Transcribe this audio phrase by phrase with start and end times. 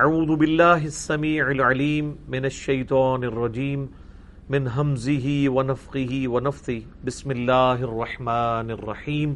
[0.00, 3.86] اعوذ باللہ السمیع العلیم من الشیطان الرجیم
[4.50, 9.34] من حمزه ونفقه ونفثه بسم اللہ الرحمن الرحیم.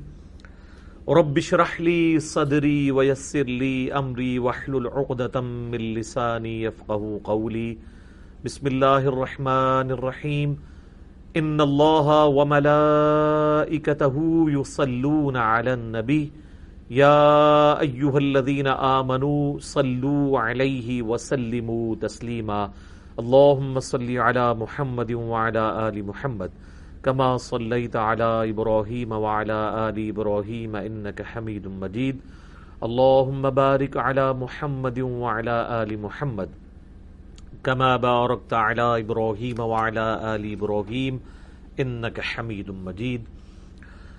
[1.08, 7.74] رب اشرح لي صدری ويسر لي امری واحلل عقدة من لسانی يفقهوا قولی.
[8.44, 10.54] بسم اللہ الرحمن الرحیم.
[11.34, 14.16] ان اللہ وملائکته
[14.48, 16.28] يصلون على النبی.
[16.88, 22.66] یا ایوہ الذین آمنوا صلو علیہ وسلموا تسلیما،
[23.16, 26.46] اللہم صلی علی محمد وعلی آل محمد،
[27.02, 32.16] کما صلیت علی ابراہیم وعلی آل ابراہیم، انکا حمید مجید۔
[32.80, 36.54] اللہم بارک علی محمد وعلی آل محمد،
[37.62, 41.18] کما بارکت علی ابراہیم وعلی آل ابراہیم،
[41.78, 43.24] انکا حمید مجید۔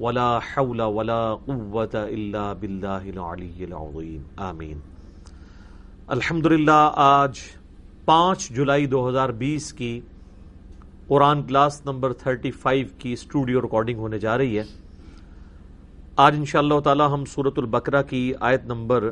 [0.00, 4.78] ولا حول ولا قوة الا باللہ العلی العظیم آمین.
[6.06, 7.38] الحمدللہ، آج
[8.04, 10.00] پانچ جولائی دو ہزار بیس کی
[11.06, 14.64] قرآن کلاس نمبر تھرٹی فائیو کی اسٹوڈیو ریکارڈنگ ہونے جا رہی ہے۔
[16.16, 19.10] آج ان شاء اللہ تعالی ہم سورت البقرہ کی آیت نمبر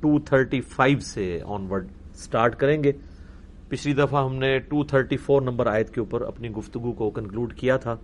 [0.00, 2.92] ٹو تھرٹی فائیو سے آن ورڈ اسٹارٹ کریں گے۔
[3.68, 7.54] پچھلی دفعہ ہم نے ٹو تھرٹی فور نمبر آیت کے اوپر اپنی گفتگو کو کنکلوڈ
[7.54, 7.96] کیا تھا۔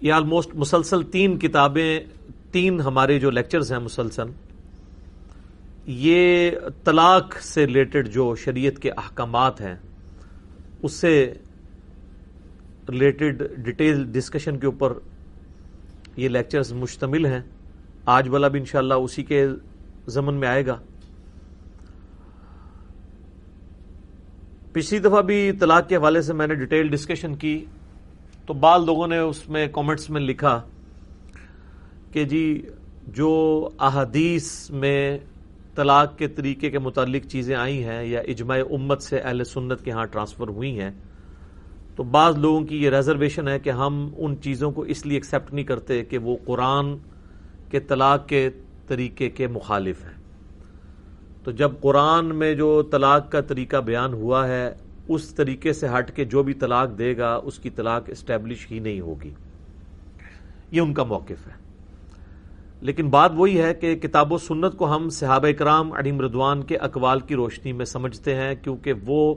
[0.00, 2.00] یہ آلموسٹ مسلسل تین کتابیں،
[2.52, 4.26] تین ہمارے جو لیکچرز ہیں مسلسل،
[5.86, 6.50] یہ
[6.84, 9.76] طلاق سے ریلیٹڈ جو شریعت کے احکامات ہیں،
[10.82, 11.34] اس سے
[12.88, 14.92] ریلیٹڈ ڈیٹیل ڈسکشن کے اوپر
[16.16, 17.40] یہ لیکچرز مشتمل ہیں۔
[18.04, 19.46] آج والا بھی انشاءاللہ اسی کے
[20.06, 20.76] ضمن میں آئے گا۔
[24.72, 27.64] پچھلی دفعہ بھی طلاق کے حوالے سے میں نے ڈیٹیل ڈسکشن کی۔
[28.48, 30.60] تو بعض لوگوں نے اس میں کامنٹس میں لکھا
[32.12, 32.62] کہ جی
[33.06, 35.18] جو احادیث میں
[35.74, 39.90] طلاق کے طریقے کے متعلق چیزیں آئی ہیں یا اجماع امت سے اہل سنت کے
[39.90, 40.90] ہاں ٹرانسفر ہوئی ہیں،
[41.96, 45.54] تو بعض لوگوں کی یہ ریزرویشن ہے کہ ہم ان چیزوں کو اس لیے ایکسیپٹ
[45.54, 46.96] نہیں کرتے کہ وہ قرآن
[47.70, 48.50] کے طلاق کے
[48.86, 50.16] طریقے کے مخالف ہیں۔
[51.44, 54.76] تو جب قرآن میں جو طلاق کا طریقہ بیان ہوا ہے
[55.08, 58.78] اس طریقے سے ہٹ کے جو بھی طلاق دے گا، اس کی طلاق اسٹیبلش ہی
[58.78, 59.34] نہیں ہوگی۔
[60.70, 61.68] یہ ان کا موقف ہے۔
[62.80, 66.76] لیکن بات وہی ہے کہ کتاب و سنت کو ہم صحابہ کرام اڈیم ردوان کے
[66.76, 69.34] اقوال کی روشنی میں سمجھتے ہیں، کیونکہ وہ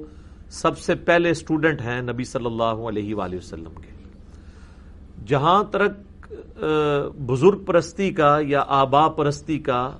[0.50, 4.04] سب سے پہلے اسٹوڈنٹ ہیں نبی صلی اللہ علیہ وآلہ وسلم کے۔
[5.28, 6.34] جہاں تک
[7.20, 9.98] بزرگ پرستی کا یا آبا پرستی کا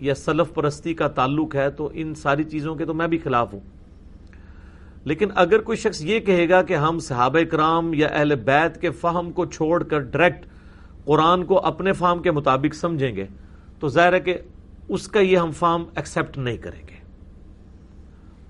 [0.00, 3.52] یا سلف پرستی کا تعلق ہے، تو ان ساری چیزوں کے تو میں بھی خلاف
[3.52, 3.60] ہوں۔
[5.04, 8.90] لیکن اگر کوئی شخص یہ کہے گا کہ ہم صحابہ کرام یا اہل بیت کے
[8.90, 10.46] فہم کو چھوڑ کر ڈائریکٹ
[11.04, 13.24] قرآن کو اپنے فہم کے مطابق سمجھیں گے،
[13.80, 14.36] تو ظاہر ہے کہ
[14.88, 17.02] اس کا یہ ہم فہم ایکسپٹ نہیں کریں گے۔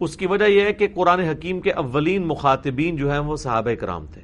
[0.00, 3.74] اس کی وجہ یہ ہے کہ قرآن حکیم کے اولین مخاطبین جو ہیں وہ صحابہ
[3.80, 4.20] کرام تھے۔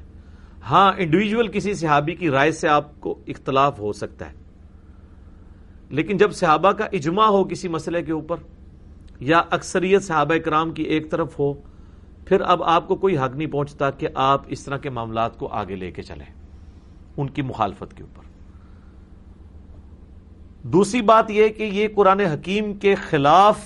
[0.69, 4.35] ہاں انڈیویجول کسی صحابی کی رائے سے آپ کو اختلاف ہو سکتا ہے،
[5.89, 8.37] لیکن جب صحابہ کا اجماع ہو کسی مسئلے کے اوپر
[9.19, 11.53] یا اکثریت صحابہ کرام کی ایک طرف ہو
[12.25, 15.47] پھر اب آپ کو کوئی حق نہیں پہنچتا کہ آپ اس طرح کے معاملات کو
[15.47, 16.25] آگے لے کے چلیں
[17.17, 18.23] ان کی مخالفت کے اوپر۔
[20.63, 23.59] دوسری بات یہ کہ یہ قرآن حکیم کے خلاف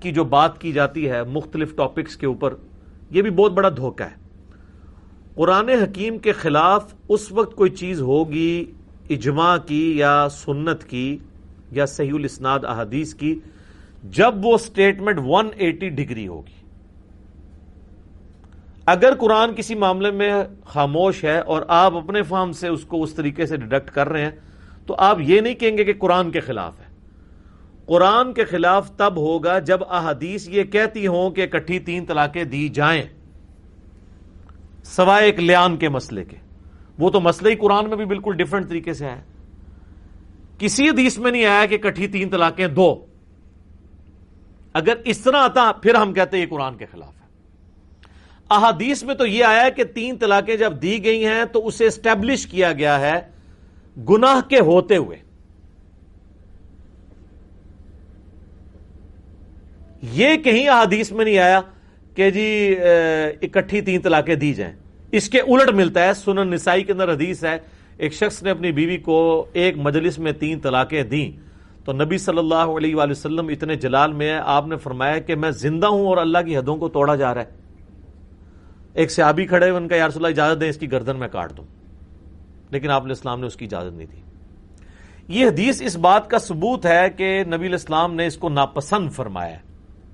[0.00, 2.54] کی جو بات کی جاتی ہے مختلف ٹاپکس کے اوپر،
[3.10, 4.26] یہ بھی بہت بڑا دھوکہ ہے۔
[5.34, 8.64] قرآن حکیم کے خلاف اس وقت کوئی چیز ہوگی
[9.10, 11.18] اجماع کی یا سنت کی
[11.70, 13.38] یا صحیح الاسناد احادیث کی،
[14.04, 16.55] جب وہ سٹیٹمنٹ ون ایٹی ڈگری ہوگی۔
[18.86, 20.34] اگر قرآن کسی معاملے میں
[20.64, 24.24] خاموش ہے اور آپ اپنے فارم سے اس کو اس طریقے سے ڈیڈکٹ کر رہے
[24.24, 24.30] ہیں،
[24.86, 26.84] تو آپ یہ نہیں کہیں گے کہ قرآن کے خلاف ہے۔
[27.86, 32.68] قرآن کے خلاف تب ہوگا جب احادیث یہ کہتی ہوں کہ کٹھی تین طلاقیں دی
[32.68, 33.02] جائیں۔
[34.84, 36.36] سوائے ایک لیان کے مسئلے کے۔
[36.98, 39.22] وہ تو مسئلہ ہی قرآن میں بھی بالکل ڈفرنٹ طریقے سے ہے۔
[40.58, 43.06] کسی حدیث میں نہیں آیا کہ کٹھی تین طلاقیں دو۔
[44.72, 47.15] اگر اس طرح آتا، پھر ہم کہتے یہ قرآن کے خلاف۔
[48.50, 52.46] احادیث میں تو یہ آیا کہ تین طلاقیں جب دی گئی ہیں تو اسے اسٹیبلش
[52.46, 53.20] کیا گیا ہے
[54.08, 55.16] گناہ کے ہوتے ہوئے۔
[60.12, 61.60] یہ کہیں احادیث میں نہیں آیا
[62.14, 62.76] کہ جی
[63.42, 64.74] اکٹھی تین طلاقیں دی جائیں۔
[65.12, 67.58] اس کے الٹ ملتا ہے۔ سنن نسائی کے اندر حدیث ہے،
[67.98, 71.30] ایک شخص نے اپنی بیوی کو ایک مجلس میں تین طلاقیں دیں۔
[71.84, 75.34] تو نبی صلی اللہ علیہ وآلہ وسلم اتنے جلال میں ہے آپ نے فرمایا کہ
[75.34, 77.65] میں زندہ ہوں اور اللہ کی حدوں کو توڑا جا رہا ہے۔
[78.96, 81.64] ایک سیابی کھڑے ان کا یارس اللہ اجازت دیں، اس کی گردن میں کاٹ دوں۔
[82.70, 84.20] لیکن آپ علیہ السلام نے اس کی اجازت نہیں دی۔
[85.28, 89.56] یہ حدیث اس بات کا ثبوت ہے کہ نبی الاسلام نے اس کو ناپسند فرمایا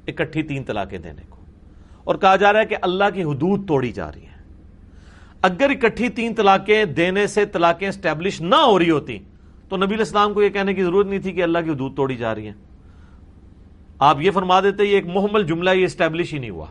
[0.09, 1.37] اکٹھی تین طلاقیں دینے کو۔
[2.05, 4.43] اور کہا جا رہا ہے کہ اللہ کی حدود توڑی جا رہی ہیں۔
[5.43, 9.19] اگر اکٹھی تین طلاقیں دینے سے طلاقیں اسٹیبلش نہ ہو رہی ہوتی،
[9.69, 12.17] تو نبی الاسلام کو یہ کہنے کی ضرورت نہیں تھی کہ اللہ کی حدود توڑی
[12.17, 12.55] جا رہی ہیں۔
[13.99, 16.67] آپ یہ فرما دیتے، یہ ایک محمل جملہ، یہ اسٹیبلش ہی نہیں ہوا۔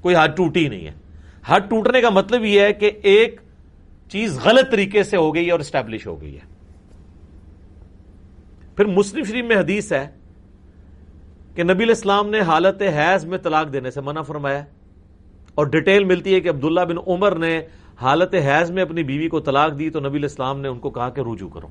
[0.00, 1.09] کوئی حد ٹوٹی نہیں ہے۔
[1.46, 3.40] حد ٹوٹنے کا مطلب یہ ہے کہ ایک
[4.10, 6.50] چیز غلط طریقے سے ہو گئی اور اسٹیبلش ہو گئی ہے۔
[8.76, 10.08] پھر مسلم شریف میں حدیث ہے
[11.54, 14.64] کہ نبی الاسلام نے حالت حیض میں طلاق دینے سے منع فرمایا
[15.54, 17.60] اور ڈیٹیل ملتی ہے کہ عبداللہ بن عمر نے
[18.00, 21.08] حالت حیض میں اپنی بیوی کو طلاق دی تو نبی الاسلام نے ان کو کہا
[21.08, 21.68] کہ رجوع کرو۔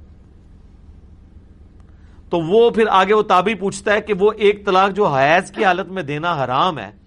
[2.29, 5.65] تو وہ پھر آگے وہ تابی پوچھتا ہے کہ وہ ایک طلاق جو حیض کی
[5.65, 6.98] حالت میں دینا حرام ہے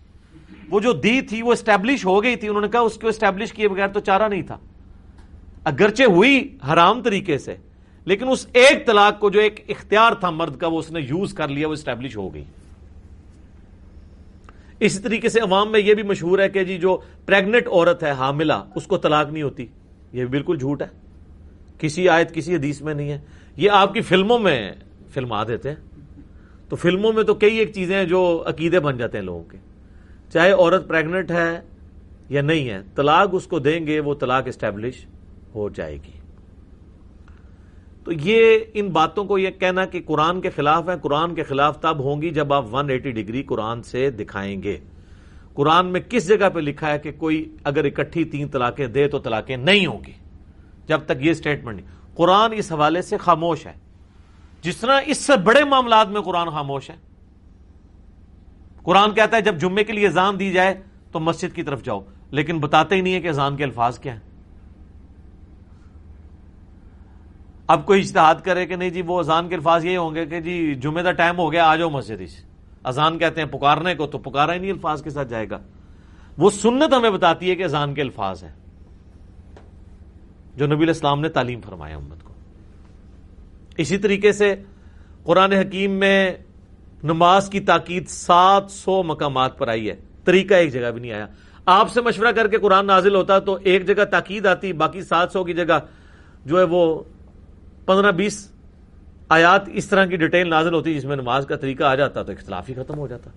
[0.73, 3.53] وہ جو دی تھی وہ اسٹیبلش ہو گئی تھی، انہوں نے کہا اس کو اسٹیبلش
[3.53, 4.59] کیے بغیر تو چارہ نہیں تھا۔
[5.65, 7.57] اگرچہ ہوئی حرام طریقے سے،
[8.05, 11.35] لیکن اس ایک طلاق کو جو ایک اختیار تھا مرد کا، وہ اس نے یوز
[11.35, 12.45] کر لیا، وہ اسٹیبلش ہو گئی۔
[14.81, 18.11] اسی طریقے سے عوام میں یہ بھی مشہور ہے کہ جی جو پریگنٹ عورت ہے،
[18.11, 19.67] حاملہ، اس کو طلاق نہیں ہوتی۔
[20.13, 20.89] یہ بالکل جھوٹ ہے۔
[21.79, 23.21] کسی آیت، کسی حدیث میں نہیں ہے۔
[23.57, 24.73] یہ آپ کی فلموں میں
[25.11, 25.77] فلما دیتے ہیں۔
[26.69, 29.72] تو فلموں میں تو کئی ایک چیزیں ہیں جو عقیدے بن جاتے ہیں لوگوں کے۔
[30.33, 31.61] چاہے عورت پریگنٹ ہے
[32.29, 35.07] یا نہیں ہے، طلاق اس کو دیں گے، وہ طلاق اسٹیبلش
[35.55, 36.23] ہو جائے گی۔
[38.05, 41.81] تو یہ ان باتوں کو یہ کہنا کہ قرآن کے خلاف ہے قرآن کے خلاف
[41.81, 44.79] تب ہوں گی جب آپ ون ایٹی ڈگری قرآن سے دکھائیں گے۔
[45.55, 49.19] قرآن میں کس جگہ پہ لکھا ہے کہ کوئی اگر اکٹھی تین طلاقیں دے تو
[49.19, 50.13] طلاقیں نہیں ہوں گی؟
[50.87, 53.73] جب تک یہ اسٹیٹمنٹ نہیں۔ قرآن اس حوالے سے خاموش ہے۔
[54.63, 57.12] جس طرح اس سے بڑے معاملات میں قرآن خاموش ہے۔
[58.83, 60.83] قرآن کہتا ہے جب جمعے کے لیے اذان دی جائے
[61.13, 62.01] تو مسجد کی طرف جاؤ،
[62.31, 64.21] لیکن بتاتے ہی نہیں ہے کہ اذان کے الفاظ کیا ہیں۔
[67.67, 70.41] اب کوئی اشتہاد کرے کہ نہیں جی وہ اذان کے الفاظ یہ ہوں گے کہ
[70.41, 72.23] جی جمعہ کا ٹائم ہو گیا، آ جاؤ مسجد
[72.85, 75.59] اذان کہتے ہیں پکارنے کو تو پکارا ہی نہیں الفاظ کے ساتھ جائے گا۔
[76.39, 78.53] وہ سنت ہمیں بتاتی ہے کہ اذان کے الفاظ ہیں۔
[80.57, 82.35] جو نبی الاسلام نے تعلیم فرمایا امت کو۔
[83.77, 84.55] اسی طریقے سے
[85.23, 86.35] قرآن حکیم میں
[87.05, 91.27] نماز کی تاکید سات سو مقامات پر آئی ہے۔ طریقہ ایک جگہ بھی نہیں آیا۔
[91.67, 95.33] آپ سے مشورہ کر کے قرآن نازل ہوتا تو ایک جگہ تاکید آتی، باقی سات
[95.33, 95.79] سو کی جگہ
[96.47, 97.03] جو ہے وہ
[97.87, 98.53] پندرہ بیس
[99.29, 102.33] آیات اس طرح کی ڈیٹیل نازل ہوتی جس میں نماز کا طریقہ آ جاتا تو
[102.33, 103.31] اختلاف ہی ختم ہو جاتا۔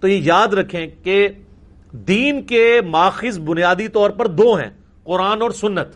[0.00, 1.28] تو یہ یاد رکھیں کہ
[1.92, 4.70] دین کے ماخذ بنیادی طور پر دو ہیں،
[5.04, 5.88] قرآن اور سنت۔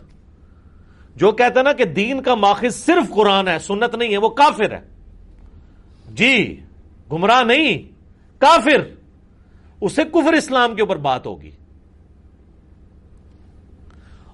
[1.15, 4.29] جو کہتا ہے نا کہ دین کا ماخذ صرف قرآن ہے، سنت نہیں ہے، وہ
[4.29, 4.90] کافر ہے۔
[6.15, 6.59] جی
[7.11, 7.91] گمراہ نہیں،
[8.39, 8.95] کافر۔
[9.81, 11.51] اسے کفر اسلام کے اوپر بات ہوگی۔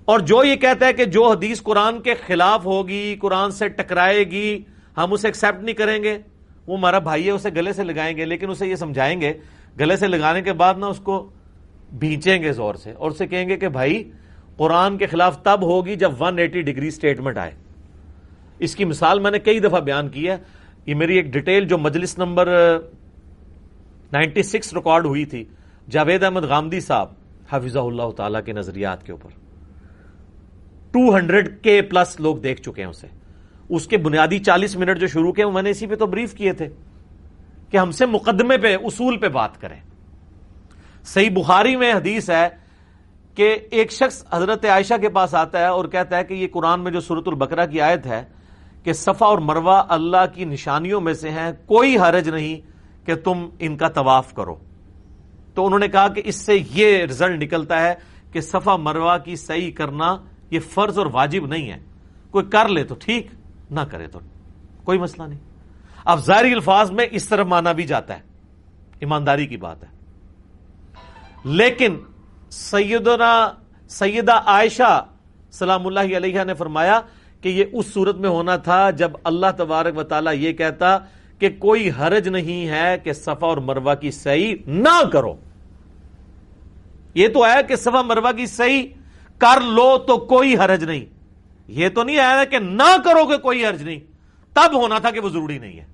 [0.05, 4.24] اور جو یہ کہتا ہے کہ جو حدیث قرآن کے خلاف ہوگی، قرآن سے ٹکرائے
[4.24, 4.63] گی،
[4.98, 6.17] ہم اسے ایکسپٹ نہیں کریں گے،
[6.67, 9.34] وہ ہمارا بھائی ہے، اسے گلے سے لگائیں گے، لیکن اسے یہ سمجھائیں گے،
[9.79, 11.29] گلے سے لگانے کے بعد نا اس کو
[12.00, 14.12] بھینچیں گے زور سے اور اسے کہیں گے کہ بھائی،
[14.57, 17.51] قرآن کے خلاف تب ہوگی جب ون ایٹی ڈگری اسٹیٹمنٹ آئے۔
[18.60, 20.38] اس کی مثال میں نے کئی دفعہ بیان کی ہے۔
[20.88, 22.48] یہ میری ایک ڈیٹیل جو مجلس نمبر
[24.12, 25.44] نائنٹی سکس ریکارڈ ہوئی تھی،
[25.89, 27.08] جاوید احمد غامدی صاحب
[27.51, 29.29] حافظ اللہ تعالی کے نظریات کے اوپر۔
[30.91, 33.08] ٹو ہنڈریڈ کے پلس لوگ دیکھ چکے ہیں اسے۔
[33.70, 36.53] اس کے بنیادی چالیس منٹ جو شروع کیے میں نے اسی پہ تو بریف کیے
[36.53, 36.67] تھے
[37.72, 39.79] کہ ہم سے مقدمے پہ، اصول پہ بات کریں۔
[41.03, 42.48] صحیح بخاری میں حدیث ہے
[43.36, 46.84] کہ ایک شخص حضرت عائشہ کے پاس آتا ہے اور کہتا ہے کہ یہ قرآن
[46.84, 48.24] میں جو صورت البقرہ کی آیت ہے
[48.88, 52.62] کہ صفا اور مروا اللہ کی نشانیوں میں سے ہیں، کوئی حرج نہیں
[53.06, 54.56] کہ تم ان کا طواف کرو۔
[55.53, 57.94] تو انہوں نے کہا کہ اس سے یہ رزلٹ نکلتا ہے
[58.32, 60.17] کہ صفا مروا کی صحیح کرنا
[60.51, 61.77] یہ فرض اور واجب نہیں ہے۔
[62.32, 63.27] کوئی کر لے تو ٹھیک،
[63.72, 64.20] نہ کرے تو
[64.84, 65.39] کوئی مسئلہ نہیں۔
[66.06, 68.22] اب ظاہری الفاظ میں اس طرح مانا بھی جاتا ہے۔
[69.00, 69.89] ایمانداری کی بات ہے۔
[71.44, 71.98] لیکن
[72.50, 73.51] سیدنا،
[73.89, 75.06] سیدہ عائشہ
[75.51, 77.01] سلام اللہ علیہ نے فرمایا
[77.41, 80.98] کہ یہ اس صورت میں ہونا تھا جب اللہ تبارک و تعالی یہ کہتا
[81.39, 85.36] کہ کوئی حرج نہیں ہے کہ صفا اور مروا کی صحیح نہ کرو۔
[87.13, 88.88] یہ تو ہے کہ صفا مروا کی صحیح
[89.38, 91.06] کر لو تو کوئی حرج نہیں۔
[91.67, 94.00] یہ تو نہیں آیا کہ نہ کرو کہ کوئی حرج نہیں۔
[94.53, 95.86] تب ہونا تھا کہ وہ ضروری نہیں ہے۔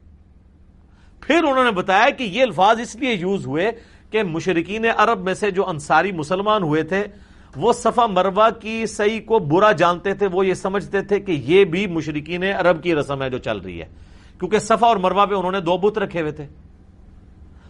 [1.22, 3.72] پھر انہوں نے بتایا کہ یہ الفاظ اس لیے یوز ہوئے
[4.12, 7.04] کہ مشرقین عرب میں سے جو انصاری مسلمان ہوئے تھے
[7.56, 11.66] وہ صفا مروا کی صحیح کو برا جانتے تھے، وہ یہ سمجھتے تھے کہ یہ
[11.66, 13.86] بھی مشرقین عرب کی رسم ہے جو چل رہی ہے۔
[14.40, 16.48] کیونکہ صفا اور مروا پہ انہوں نے دو بت رکھے ہوئے تھے۔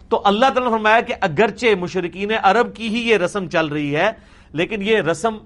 [0.09, 3.95] تو اللہ تعالیٰ نے فرمایا کہ اگرچہ مشرقین عرب کی ہی یہ رسم چل رہی
[3.95, 4.11] ہے،
[4.53, 5.37] لیکن یہ رسم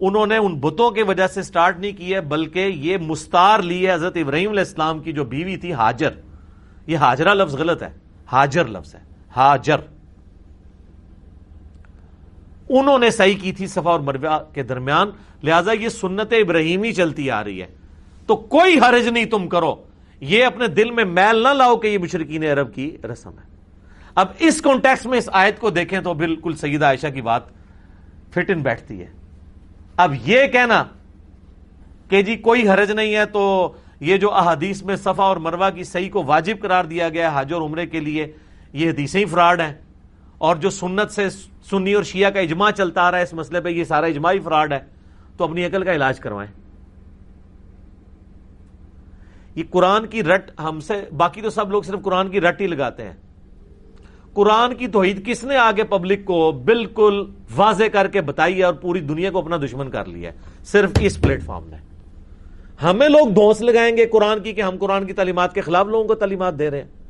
[0.00, 3.86] انہوں نے ان بتوں کی وجہ سے سٹارٹ نہیں کی ہے، بلکہ یہ مستار لی
[3.86, 6.10] ہے حضرت ابراہیم علیہ السلام کی جو بیوی تھی، حاجر۔
[6.86, 7.90] یہ حاجرہ لفظ غلط ہے۔
[8.32, 9.00] حاجر لفظ ہے۔
[9.36, 9.93] حاجر۔
[12.68, 15.10] انہوں نے صحیح کی تھی صفا اور مروا کے درمیان،
[15.42, 17.66] لہذا یہ سنت ابراہیمی چلتی آ رہی ہے۔
[18.26, 19.74] تو کوئی حرج نہیں تم کرو۔
[20.20, 23.54] یہ اپنے دل میں میل نہ لاؤ کہ یہ مشرقین عرب کی رسم ہے۔
[24.14, 27.42] اب اس کانٹیکس میں اس آیت کو دیکھیں تو بالکل سیدہ عائشہ کی بات
[28.30, 29.06] فٹ ان بیٹھتی ہے۔
[29.96, 30.84] اب یہ کہنا
[32.08, 35.84] کہ جی کوئی حرج نہیں ہے تو یہ جو احادیث میں صفا اور مروا کی
[35.84, 38.32] صحیح کو واجب قرار دیا گیا ہے حج اور عمرے کے لیے،
[38.72, 39.74] یہ حدیثیں ہی فراڈ ہیں۔
[40.38, 41.28] اور جو سنت سے
[41.70, 44.32] سنی اور شیعہ کا اجماع چلتا آ رہا ہے، اس مسئلے پہ یہ سارا اجماع
[44.32, 44.78] ہی فراڈ ہے،
[45.36, 46.52] تو اپنی عقل کا علاج کروائیں۔
[49.54, 52.66] یہ قرآن کی رٹ ہم سے، باقی تو سب لوگ صرف قرآن کی رٹ ہی
[52.66, 53.12] لگاتے ہیں۔
[54.32, 57.24] قرآن کی توحید کس نے آگے پبلک کو بالکل
[57.56, 60.90] واضح کر کے بتائی ہے اور پوری دنیا کو اپنا دشمن کر لیا ہے؟ صرف
[61.00, 61.76] اس پلیٹ فارم نے۔
[62.82, 66.04] ہمیں لوگ دھوس لگائیں گے قرآن کی کہ ہم قرآن کی تعلیمات کے خلاف لوگوں
[66.04, 67.03] کو تعلیمات دے رہے ہیں۔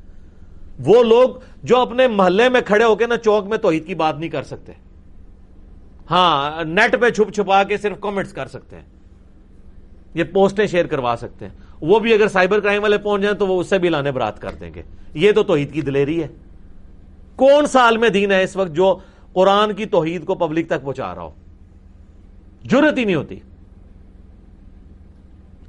[0.79, 1.29] وہ لوگ
[1.63, 4.43] جو اپنے محلے میں کھڑے ہو کے نا چوک میں توحید کی بات نہیں کر
[4.43, 4.73] سکتے۔
[6.11, 8.85] ہاں نیٹ پہ چھپ چھپا کے صرف کامنٹس کر سکتے ہیں۔
[10.15, 13.47] یہ پوسٹیں شیئر کروا سکتے ہیں۔ وہ بھی اگر سائبر کرائم والے پہنچ جائیں تو
[13.47, 14.83] وہ اس سے بھی لانے برات کر دیں گے۔
[15.15, 16.29] یہ تو توحید کی دلیری ہے۔
[17.37, 18.99] کون سا عالم دین ہے اس وقت جو
[19.33, 21.31] قرآن کی توحید کو پبلک تک پہنچا رہا ہو؟
[22.71, 23.41] ضرورت ہی نہیں ہوتی۔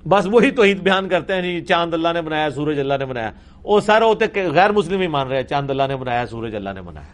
[0.07, 3.31] بس وہی توحید بیان کرتے ہیں نہیں چاند اللہ نے بنایا، سورج اللہ نے بنایا۔
[3.63, 6.69] وہ سارے ہوتے غیر مسلم ہی مان رہے ہیں، چاند اللہ نے بنایا، سورج اللہ
[6.69, 7.07] نے بنایا۔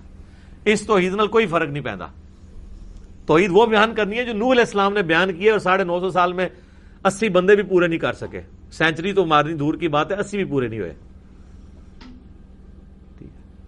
[0.65, 2.05] اس توحید نال کوئی فرق نہیں پیدا۔
[3.25, 5.83] توحید وہ بیان کرنی ہے جو نور علیہ السلام نے بیان کی ہے اور ساڑھے
[5.83, 6.49] نو سو سال میں
[7.05, 10.37] اسی بندے بھی پورے نہیں کر سکے۔ سینچری تو مارنی، دور کی بات ہے، اسی
[10.37, 10.93] بھی پورے نہیں ہوئے۔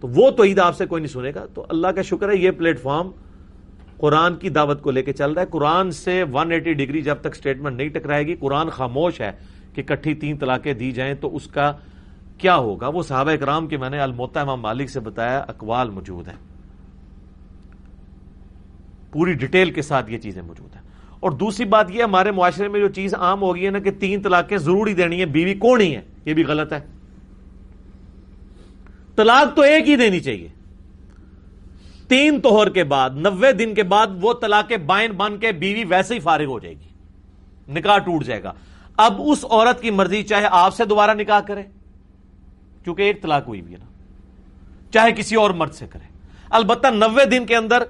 [0.00, 2.50] تو وہ توحید آپ سے کوئی نہیں سنے گا۔ تو اللہ کا شکر ہے، یہ
[2.50, 3.10] پلیٹ فارم
[3.98, 7.16] قرآن کی دعوت کو لے کے چل رہا ہے۔ قرآن سے ون ایٹی ڈگری جب
[7.20, 9.32] تک سٹیٹمنٹ نہیں ٹکرائے گی، قرآن خاموش ہے
[9.74, 11.72] کہ کٹھی تین طلاقیں دی جائیں تو اس کا
[12.38, 16.28] کیا ہوگا؟ وہ صحابہ اکرام کے میں نے الموتا امام مالک سے بتایا اقوال موجود
[16.28, 16.36] ہیں۔
[19.12, 20.82] پوری ڈیٹیل کے ساتھ یہ چیزیں موجود ہیں۔
[21.20, 23.90] اور دوسری بات یہ ہمارے معاشرے میں جو چیز عام ہو گئی ہے نا کہ
[23.90, 26.80] تین طلاقیں ضروری دینی ہے بیوی کون ہی ہے؟ یہ بھی غلط ہے۔
[29.16, 30.48] طلاق تو ایک ہی دینی چاہیے۔
[32.08, 36.14] تین توہر کے بعد، نوے دن کے بعد وہ طلاق بائن بن کے بیوی ویسے
[36.14, 36.88] ہی فارغ ہو جائے گی۔
[37.68, 38.52] نکاح ٹوٹ جائے گا۔
[38.96, 41.62] اب اس عورت کی مرضی چاہے آپ سے دوبارہ نکاح کرے،
[42.84, 43.84] کیونکہ ایک طلاق ہوئی بھی ہے نا۔
[44.92, 46.08] چاہے کسی اور مرد سے کرے۔
[46.50, 47.82] البتہ نوے دن کے اندر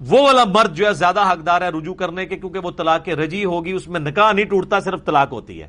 [0.00, 3.44] وہ والا مرد جو ہے زیادہ حقدار ہے رجوع کرنے کے، کیونکہ وہ طلاق رجی
[3.44, 5.68] ہوگی، اس میں نکاح نہیں ٹوٹتا، صرف طلاق ہوتی ہے۔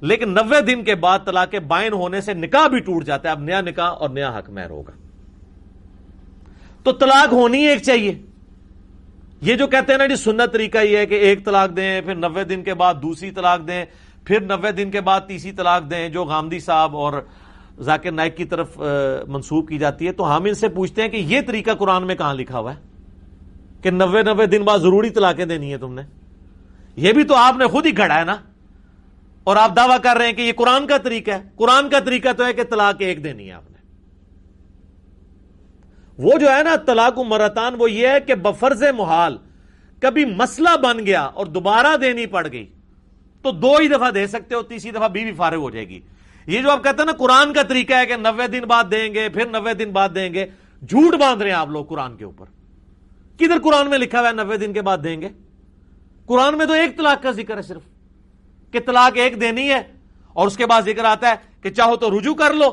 [0.00, 3.40] لیکن نوے دن کے بعد طلاق بائن ہونے سے نکاح بھی ٹوٹ جاتا ہے، اب
[3.40, 5.01] نیا نکاح اور نیا حق مہر ہوگا۔
[6.82, 8.22] تو طلاق ہونی ایک چاہیے۔
[9.40, 12.14] یہ جو کہتے ہیں نا جی سنت طریقہ یہ ہے کہ ایک طلاق دیں، پھر
[12.14, 13.84] نوے دن کے بعد دوسری طلاق دیں،
[14.24, 17.12] پھر نوے دن کے بعد تیسری طلاق دیں، جو گامدی صاحب اور
[17.80, 18.78] ذاکر نائک کی طرف
[19.28, 22.14] منسوب کی جاتی ہے۔ تو ہم ان سے پوچھتے ہیں کہ یہ طریقہ قرآن میں
[22.14, 22.80] کہاں لکھا ہوا ہے؟
[23.82, 26.02] کہ نوے نوے دن بعد ضروری طلاقیں دینی ہے تم نے۔
[26.96, 28.36] یہ بھی تو آپ نے خود ہی گھڑا ہے نا۔
[29.44, 32.28] اور آپ دعویٰ کر رہے ہیں کہ یہ قرآن کا طریقہ ہے۔ قرآن کا طریقہ
[32.36, 33.71] تو ہے کہ طلاق ایک دینی ہے آپ نے۔
[36.18, 39.36] وہ جو ہے نا طلاق مرتان، وہ یہ ہے کہ بفرز محال
[40.02, 42.66] کبھی مسئلہ بن گیا اور دوبارہ دینی پڑ گئی،
[43.42, 46.00] تو دو ہی دفعہ دے سکتے ہو، تیسری دفعہ بیوی فارغ ہو جائے گی۔
[46.46, 49.14] یہ جو آپ کہتے ہیں نا قرآن کا طریقہ ہے کہ نوے دن بعد دیں
[49.14, 50.46] گے، پھر نوے دن بعد دیں گے،
[50.82, 52.46] جھوٹ باندھ رہے ہیں آپ لوگ قرآن کے اوپر۔
[53.38, 55.28] کدھر قرآن میں لکھا ہوا ہے نوے دن کے بعد دیں گے؟
[56.26, 57.82] قرآن میں تو ایک طلاق کا ذکر ہے صرف
[58.72, 59.82] کہ طلاق ایک دینی ہے
[60.32, 62.70] اور اس کے بعد ذکر آتا ہے کہ چاہو تو رجوع کر لو۔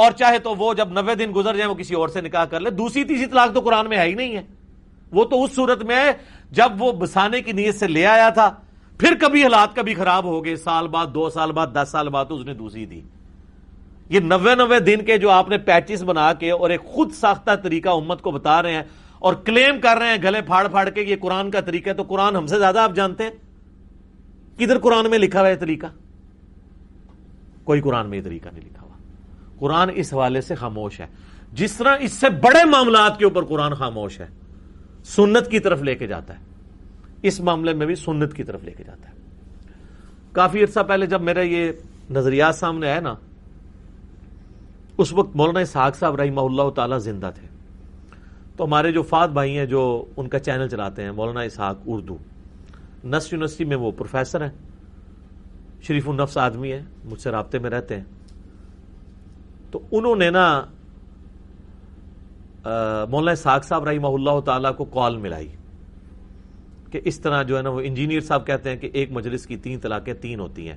[0.00, 2.60] اور چاہے تو وہ جب نوے دن گزر جائیں وہ کسی اور سے نکاح کر
[2.60, 4.42] لے۔ دوسری تیسری طلاق تو قرآن میں ہے ہی نہیں ہے۔
[5.12, 6.10] وہ تو اس صورت میں ہے
[6.50, 8.54] جب وہ بسانے کی نیت سے لے آیا تھا۔
[8.98, 12.24] پھر کبھی حالات کبھی خراب ہو گئے۔ سال بعد، دو سال بعد، دس سال بعد
[12.28, 13.00] تو اس نے دوسری دی۔
[14.08, 17.50] یہ نوے نوے دن کے جو آپ نے پیچز بنا کے اور ایک خود ساختہ
[17.62, 18.82] طریقہ امت کو بتا رہے ہیں
[19.18, 22.02] اور کلیم کر رہے ہیں گلے پھاڑ پھاڑ کے یہ قرآن کا طریقہ ہے، تو
[22.02, 23.30] قرآن ہم سے زیادہ آپ جانتے ہیں۔
[24.58, 25.86] کدھر قرآن میں لکھا ہوا ہے طریقہ؟
[27.64, 28.79] کوئی قرآن میں یہ طریقہ نہیں لکھا۔
[29.60, 31.06] قرآن اس حوالے سے خاموش ہے۔
[31.52, 34.26] جس طرح اس سے بڑے معاملات کے اوپر قرآن خاموش ہے،
[35.04, 36.44] سنت کی طرف لے کے جاتا ہے۔
[37.22, 39.14] اس معاملے میں بھی سنت کی طرف لے کے جاتا ہے۔
[40.32, 41.72] کافی عرصہ پہلے جب میرا یہ
[42.10, 43.14] نظریات سامنے آیا نا،
[44.98, 47.48] اس وقت مولانا اسحاق صاحب رحمہ اللہ تعالی زندہ تھے۔
[48.56, 52.16] تو ہمارے جو فات بھائی ہیں، جو ان کا چینل چلاتے ہیں، مولانا اسحاق اردو۔
[53.04, 54.50] نس یونیورسٹی میں وہ پروفیسر ہیں،
[55.82, 58.04] شریف النفس آدمی ہے مجھ سے رابطے میں رہتے ہیں۔
[59.70, 60.64] تو انہوں نے نا
[63.10, 65.48] مولانا اسحاق صاحب رحمہ اللہ تعالیٰ کو کال ملائی
[66.90, 69.56] کہ اس طرح جو ہے نا، وہ انجینئر صاحب کہتے ہیں کہ ایک مجلس کی
[69.56, 70.76] تین طلاقیں تین ہوتی ہیں۔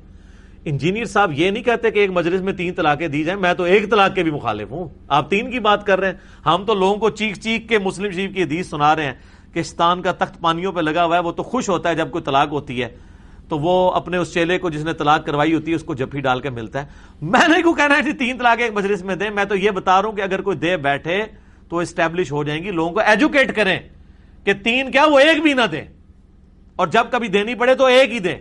[0.65, 3.63] انجینئر صاحب یہ نہیں کہتے کہ ایک مجلس میں تین طلاقیں دی جائیں، میں تو
[3.63, 6.73] ایک طلاق کے بھی مخالف ہوں۔ آپ تین کی بات کر رہے ہیں۔ ہم تو
[6.73, 9.13] لوگوں کو چیخ چیخ کے مسلم شریف کی حدیث سنا رہے ہیں۔
[9.53, 12.12] کہ ستان کا تخت پانیوں پہ لگا ہوا ہے، وہ تو خوش ہوتا ہے جب
[12.12, 12.95] کوئی طلاق ہوتی ہے۔
[13.50, 16.19] تو وہ اپنے اس چیلے کو جس نے طلاق کروائی ہوتی ہے، اس کو جفی
[16.19, 16.88] ڈال کے ملتا ہے۔
[17.21, 19.71] میں نہیں کو کہنا ہے کہ تین طلاق ایک مجلس میں دیں؟ میں تو یہ
[19.71, 21.23] بتا رہا ہوں کہ اگر کوئی دے بیٹھے
[21.69, 23.79] تو اسٹیبلش ہو جائیں گی، لوگوں کو ایجوکیٹ کریں
[24.43, 25.85] کہ تین کیا وہ ایک بھی نہ دیں۔
[26.75, 28.35] اور جب کبھی دینی پڑے تو ایک ہی دیں۔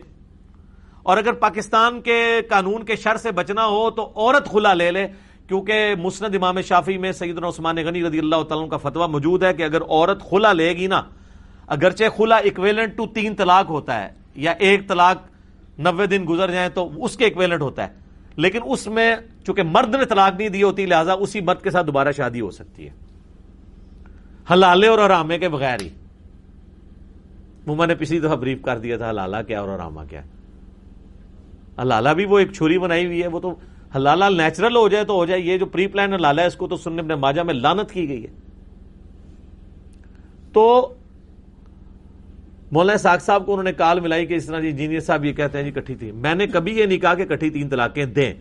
[1.02, 5.06] اور اگر پاکستان کے قانون کے شر سے بچنا ہو تو عورت کھلا لے لے،
[5.48, 9.54] کیونکہ مسند امام شافی میں سیدنا عثمان غنی رضی اللہ تعالیٰ کا فتویٰ موجود ہے
[9.54, 11.02] کہ اگر عورت کھلا لے گی نا،
[11.66, 15.16] اگرچہ کھلا اکویلنٹ ٹو تین طلاق ہوتا ہے یا ایک طلاق
[15.78, 17.92] نوے دن گزر جائیں تو اس کے اکویلنٹ ہوتا ہے۔
[18.36, 19.16] لیکن اس میں
[19.46, 22.50] چونکہ مرد نے طلاق نہیں دی ہوتی، لہٰذا اسی مرد کے ساتھ دوبارہ شادی ہو
[22.50, 22.90] سکتی ہے۔
[24.52, 25.88] حلالے اور آرامے کے بغیر ہی۔
[27.66, 30.20] مما نے پچھلی دفعہ بریف کر دیا تھا، حلالہ کیا اور آرامہ کیا۔
[31.82, 33.54] حلالہ بھی وہ ایک چھری بنائی ہوئی ہے، وہ تو
[33.96, 36.68] حلالہ نیچرل ہو جائے تو ہو جائے۔ یہ جو پری پلان حلالہ ہے، اس کو
[36.68, 38.30] تو سننے اپنے ماجا میں لانت کی گئی ہے۔
[40.52, 40.94] تو
[42.72, 45.32] مولانا ساگ صاحب کو انہوں نے کال ملائی کہ اس طرح جی انجینئر صاحب یہ
[45.32, 48.04] کہتے ہیں جی کٹھی تھی۔ میں نے کبھی یہ نہیں کہا کہ کٹھی تین طلاقیں
[48.04, 48.34] دیں۔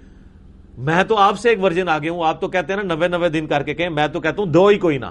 [0.77, 3.29] میں تو آپ سے ایک ورژن آگے ہوں۔ آپ تو کہتے ہیں نا نوے نوے
[3.29, 5.05] دن کر کے کہیں، میں تو کہتا ہوں دو ہی کوئی نہ۔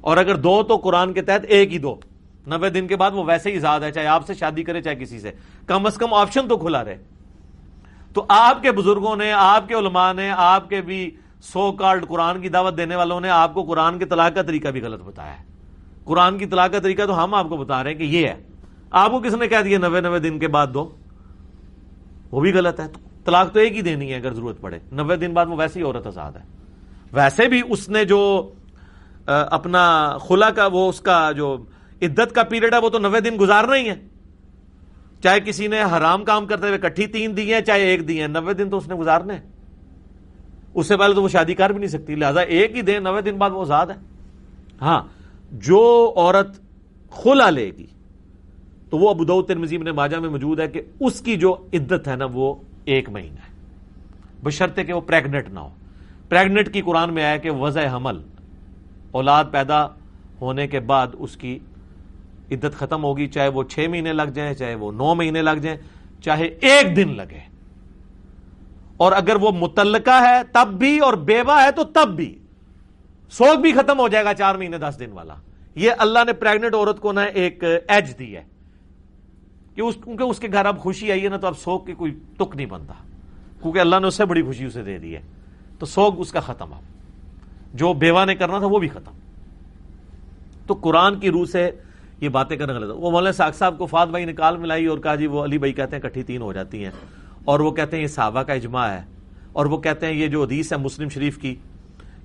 [0.00, 1.96] اور اگر دو تو قرآن کے تحت ایک ہی دو۔
[2.46, 4.96] نوے دن کے بعد وہ ویسے ہی زیادہ ہے، چاہے آپ سے شادی کرے، چاہے
[4.96, 5.32] کسی سے۔
[5.66, 6.98] کم از کم آپشن تو کھلا رہے۔
[8.14, 11.10] تو آپ کے بزرگوں نے، آپ کے علماء نے، آپ کے بھی
[11.42, 14.68] سو کارڈ قرآن کی دعوت دینے والوں نے، آپ کو قرآن کے طلاق کا طریقہ
[14.68, 15.49] بھی غلط بتایا ہے۔
[16.10, 18.34] قرآن کی طلاق کا طریقہ تو ہم آپ کو بتا رہے ہیں کہ یہ ہے۔
[18.90, 20.88] آپ کو کس نے کہہ دیا نوے نوے دن کے بعد دو؟
[22.30, 22.86] وہ بھی غلط ہے۔
[23.24, 25.84] طلاق تو ایک ہی دینی ہے اگر ضرورت پڑے۔ نوے دن بعد وہ ویسے ہی
[25.84, 26.44] عورت آزاد ہے۔
[27.12, 28.20] ویسے بھی اس نے جو
[29.26, 29.84] اپنا
[30.20, 31.48] خلا کا، وہ اس کا جو
[32.02, 33.94] عدت کا پیریڈ ہے، وہ تو نوے دن گزارنا ہی ہے۔
[35.22, 38.28] چاہے کسی نے حرام کام کرتے ہوئے کٹھی تین دی ہیں، چاہے ایک دی ہیں،
[38.28, 39.34] نوے دن تو اس نے گزارنے
[40.74, 43.22] اس سے پہلے تو وہ شادی کر بھی نہیں سکتی، لہذا ایک ہی دن، نوے
[43.22, 43.96] دن بعد وہ آزاد ہے۔
[44.80, 45.00] ہاں
[45.52, 46.60] جو عورت
[47.10, 47.86] کھلا لے گی،
[48.90, 52.16] تو وہ ابو ترمزی نے ماجہ میں موجود ہے کہ اس کی جو عدت ہے
[52.16, 53.50] نا وہ ایک مہینہ ہے۔
[54.42, 55.68] بشرطے کہ وہ پریگنٹ نہ ہو۔
[56.28, 58.20] پریگنٹ کی قرآن میں آیا کہ وضع حمل،
[59.10, 59.86] اولاد پیدا
[60.40, 61.58] ہونے کے بعد اس کی
[62.50, 65.78] عدت ختم ہوگی، چاہے وہ چھ مہینے لگ جائیں، چاہے وہ نو مہینے لگ جائیں،
[66.22, 67.40] چاہے ایک دن لگے۔
[68.96, 72.39] اور اگر وہ متعلقہ ہے تب بھی اور بیوہ ہے تو تب بھی۔
[73.30, 75.34] سوگ بھی ختم ہو جائے گا چار مہینے، دس دن والا۔
[75.74, 78.42] یہ اللہ نے پریگنٹ عورت کو نا ایک ایج دی ہے۔
[79.74, 81.92] کہ اس کیونکہ اس کے گھر اب خوشی آئی ہے نا، تو اب سوگ کی
[81.92, 82.94] کوئی تک نہیں بنتا۔
[83.62, 85.22] کیونکہ اللہ نے اس سے بڑی خوشی اسے دے دی ہے۔
[85.78, 86.82] تو سوگ اس کا ختم اب۔
[87.74, 89.12] جو بیوہ نے کرنا تھا، وہ بھی ختم۔
[90.66, 91.70] تو قرآن کی روح سے
[92.20, 94.98] یہ باتیں کرنا غلط وہ مولانا ساک صاحب کو فات بھائی نے کال ملائی اور
[94.98, 96.90] کہا جی وہ علی بھائی کہتے ہیں کٹھی تین ہو جاتی ہیں۔
[97.44, 99.02] اور وہ کہتے ہیں یہ صحابہ کا اجماع ہے۔
[99.52, 101.54] اور وہ کہتے ہیں یہ جو حدیث ہے مسلم شریف کی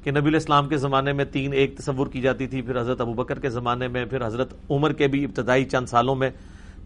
[0.05, 3.13] کہ نبی الاسلام کے زمانے میں تین ایک تصور کی جاتی تھی، پھر حضرت ابو
[3.13, 6.29] بکر کے زمانے میں، پھر حضرت عمر کے بھی ابتدائی چند سالوں میں،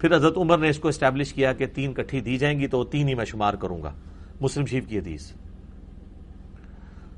[0.01, 2.84] پھر حضرت عمر نے اس کو اسٹیبلش کیا کہ تین کٹھی دی جائیں گی تو
[2.84, 3.93] تین ہی میں شمار کروں گا۔
[4.41, 5.32] مسلم شریف کی حدیث۔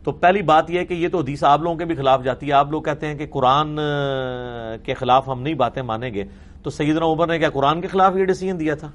[0.03, 2.47] تو پہلی بات یہ ہے کہ یہ تو حدیث آپ لوگوں کے بھی خلاف جاتی
[2.47, 3.79] ہے۔ آپ لوگ کہتے ہیں کہ قرآن
[4.83, 6.23] کے خلاف ہم نہیں باتیں مانیں گے۔
[6.63, 8.91] تو سیدنا عمر نے کیا قرآن کے خلاف یہ ڈیسیزن دیا تھا۔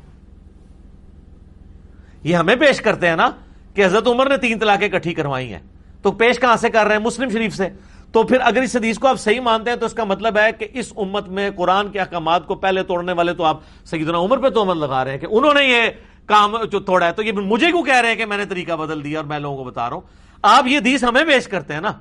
[2.22, 3.30] یہ ہمیں پیش کرتے ہیں نا
[3.74, 5.75] کہ حضرت عمر نے تین طلاقیں کٹھی کروائی ہیں۔
[6.06, 7.68] تو پیش کہاں سے کر رہے ہیں؟ مسلم شریف سے۔
[8.12, 10.52] تو پھر اگر اس حدیث کو آپ صحیح مانتے ہیں تو اس کا مطلب ہے
[10.52, 14.38] کہ اس امت میں قرآن کے احکامات کو پہلے توڑنے والے تو آپ سیدنا عمر
[14.38, 15.82] پہ تو عمل لگا رہے ہیں کہ انہوں نے یہ
[16.26, 18.72] کام جو توڑا ہے۔ تو یہ مجھے کیوں کہہ رہے ہیں کہ میں نے طریقہ
[18.72, 20.02] بدل دیا اور میں لوگوں کو بتا رہا ہوں؟
[20.42, 21.92] آپ یہ حدیث ہمیں پیش کرتے ہیں نا۔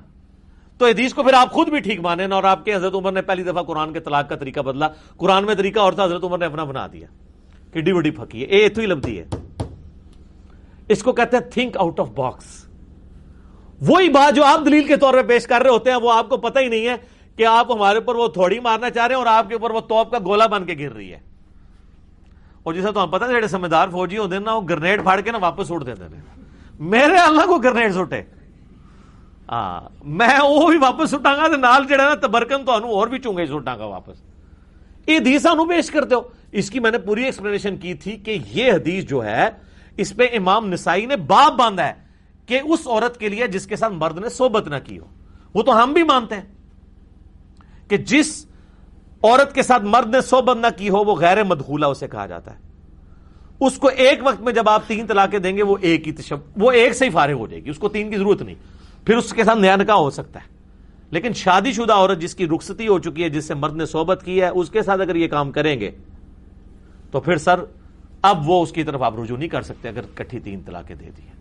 [0.78, 3.22] تو حدیث کو پھر آپ خود بھی ٹھیک مانیں اور آپ کے حضرت عمر نے
[3.22, 6.38] پہلی دفعہ قرآن کے طلاق کا طریقہ بدلا۔ قرآن میں طریقہ اور تھا، حضرت عمر
[6.38, 7.06] نے اپنا بنا دیا۔
[7.70, 9.24] کڈی وڈی پھکی ہے۔ اے تو ہی لبتی ہے۔
[10.88, 12.65] اس کو کہتے ہیں تھنک آؤٹ آف باکس۔
[13.80, 16.28] وہی بات جو آپ دلیل کے طور پہ پیش کر رہے ہوتے ہیں، وہ آپ
[16.28, 16.96] کو پتہ ہی نہیں ہے
[17.36, 19.80] کہ آپ ہمارے اوپر وہ تھوڑی مارنا چاہ رہے ہیں اور آپ کے اوپر وہ
[19.80, 21.18] توپ کا گولا بن کے گر رہی ہے۔
[22.62, 25.30] اور جیسا تو ہم پتا جڑے سمجھدار فوجی ہوتے ہیں نا، وہ گرنیڈ پھاڑ کے
[25.30, 26.44] نا واپس اٹھ دیتے ہیں
[26.80, 28.22] میرے اللہ کو گرنیڈ سٹے۔
[29.48, 33.46] ہاں میں وہ بھی واپس سٹاں گا نال جڑا نا تبرکن تو اور بھی چونگے
[33.46, 34.22] سٹاں گا واپس۔
[35.06, 36.20] یہ حدیث سانو پیش کرتے ہو۔
[36.52, 39.48] اس کی میں نے پوری ایکسپلینیشن کی تھی کہ یہ حدیث جو ہے،
[39.96, 42.05] اس پہ امام نسائی نے باپ باندھا ہے۔
[42.46, 45.04] کہ اس عورت کے لیے جس کے ساتھ مرد نے صحبت نہ کی ہو۔
[45.54, 46.42] وہ تو ہم بھی مانتے ہیں
[47.88, 48.46] کہ جس
[49.22, 52.54] عورت کے ساتھ مرد نے صحبت نہ کی ہو، وہ غیر مدخولہ اسے کہا جاتا
[52.54, 52.58] ہے۔
[53.60, 56.36] اس کو ایک وقت میں جب آپ تین طلاقیں دیں گے، وہ ایک ہی تشب،
[56.56, 58.54] وہ ایک سے ہی فارغ ہو جائے گی۔ اس کو تین کی ضرورت نہیں۔
[59.06, 60.48] پھر اس کے ساتھ نیا نکاح ہو سکتا ہے۔
[61.10, 64.22] لیکن شادی شدہ عورت جس کی رخصتی ہو چکی ہے، جس سے مرد نے صحبت
[64.24, 65.90] کی ہے، اس کے ساتھ اگر یہ کام کریں گے،
[67.10, 67.60] تو پھر سر،
[68.22, 71.10] اب وہ اس کی طرف آپ رجوع نہیں کر سکتے اگر کٹھی تین طلاقیں دے
[71.16, 71.35] دی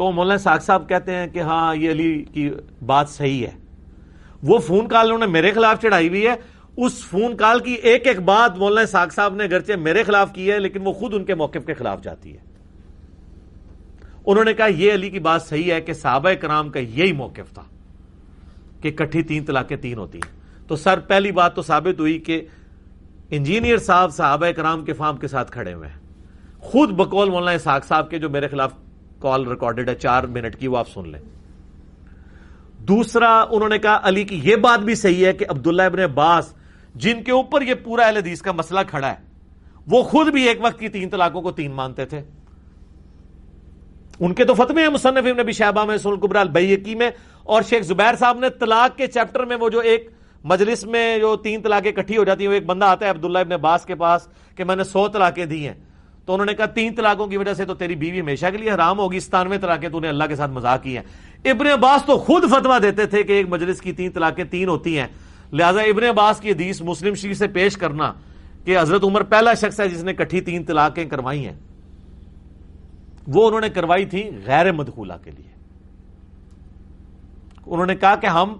[0.00, 2.50] تو مولانا ساگ صاحب کہتے ہیں کہ ہاں یہ علی کی
[2.86, 3.52] بات صحیح ہے۔
[4.42, 6.34] وہ فون کال انہوں نے میرے خلاف چڑھائی ہوئی ہے۔
[6.76, 10.50] اس فون کال کی ایک ایک بات مولانا ساگ صاحب نے گرچہ میرے خلاف کی
[10.50, 12.38] ہے، لیکن وہ خود ان کے موقف کے خلاف جاتی ہے۔
[14.26, 17.54] انہوں نے کہا، یہ علی کی بات صحیح ہے کہ صحابہ کرام کا یہی موقف
[17.54, 17.62] تھا
[18.80, 22.46] کہ کٹھی تین طلاقیں تین ہوتی ہیں۔ تو سر، پہلی بات تو ثابت ہوئی کہ
[23.30, 26.00] انجینئر صاحب صحابہ کرام کے فارم کے ساتھ کھڑے ہوئے ہیں۔
[26.58, 28.72] خود بکول مولانا ساگ صاحب کے جو میرے خلاف
[29.20, 31.20] کال ریکارڈڈ ہے، چار منٹ کی، وہ آپ سن لیں۔
[32.88, 36.54] دوسرا، انہوں نے کہا، علی کی یہ بات بھی صحیح ہے کہ عبداللہ ابن عباس،
[36.94, 39.16] جن کے اوپر یہ پورا اہل حدیث کا مسئلہ کھڑا ہے،
[39.86, 42.20] وہ خود بھی ایک وقت کی تین طلاقوں کو تین مانتے تھے۔
[44.20, 47.10] ان کے تو فتوے ہیں مصنف ابن نبی شہبہ میں سن قبرال بیکی میں،
[47.42, 50.08] اور شیخ زبیر صاحب نے طلاق کے چیپٹر میں وہ جو ایک
[50.44, 53.38] مجلس میں جو تین طلاقیں اکٹھی ہو جاتی ہیں، وہ ایک بندہ آتا ہے عبداللہ
[53.38, 55.74] ابن عباس کے پاس کہ میں نے سو طلاقیں دی ہیں۔
[56.30, 58.70] تو انہوں نے کہا تین طلاقوں کی وجہ سے تو تیری بیوی ہمیشہ کے لیے
[58.70, 61.04] حرام ہوگی، ستانوے طلاقیں تو نے اللہ کے ساتھ مزاق کی ہیں۔
[61.44, 64.98] ابن عباس تو خود فتوا دیتے تھے کہ ایک مجلس کی تین طلاقیں تین ہوتی
[64.98, 65.06] ہیں۔
[65.52, 68.12] لہٰذا ابن عباس کی حدیث مسلم شریف سے پیش کرنا
[68.64, 71.54] کہ حضرت عمر پہلا شخص ہے جس نے کٹھی تین طلاقیں کروائی ہیں۔
[73.26, 75.50] وہ انہوں نے کروائی تھی غیر مدخولہ کے لیے۔
[77.66, 78.56] انہوں نے کہا کہ ہم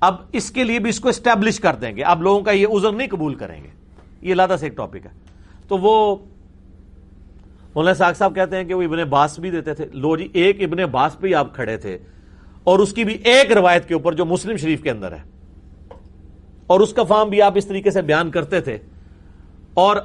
[0.00, 2.66] اب اس کے لیے بھی اس کو اسٹیبلش کر دیں گے۔ اب لوگوں کا یہ
[2.66, 3.68] عذر نہیں قبول کریں گے۔
[4.22, 5.22] یہ لادہ سے ایک ٹاپک ہے۔
[5.68, 6.16] تو وہ
[7.74, 10.62] مولانا ساگ صاحب کہتے ہیں کہ وہ ابن باس بھی دیتے تھے۔ لو جی ایک
[10.62, 11.98] ابن باس پہ آپ کھڑے تھے۔
[12.64, 15.22] اور اس کی بھی ایک روایت کے اوپر جو مسلم شریف کے اندر ہے۔
[16.66, 18.78] اور اس کا فارم بھی آپ اس طریقے سے بیان کرتے تھے۔
[19.74, 19.96] اور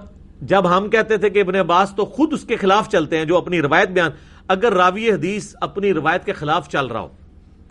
[0.41, 3.37] جب ہم کہتے تھے کہ ابن عباس تو خود اس کے خلاف چلتے ہیں جو
[3.37, 4.11] اپنی روایت بیان،
[4.47, 7.07] اگر راوی حدیث اپنی روایت کے خلاف چل رہا ہو،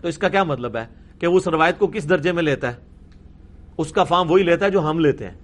[0.01, 0.85] تو اس کا کیا مطلب ہے
[1.19, 2.75] کہ وہ اس روایت کو کس درجے میں لیتا ہے؟
[3.77, 5.37] اس کا فارم وہی لیتا ہے جو ہم لیتے ہیں۔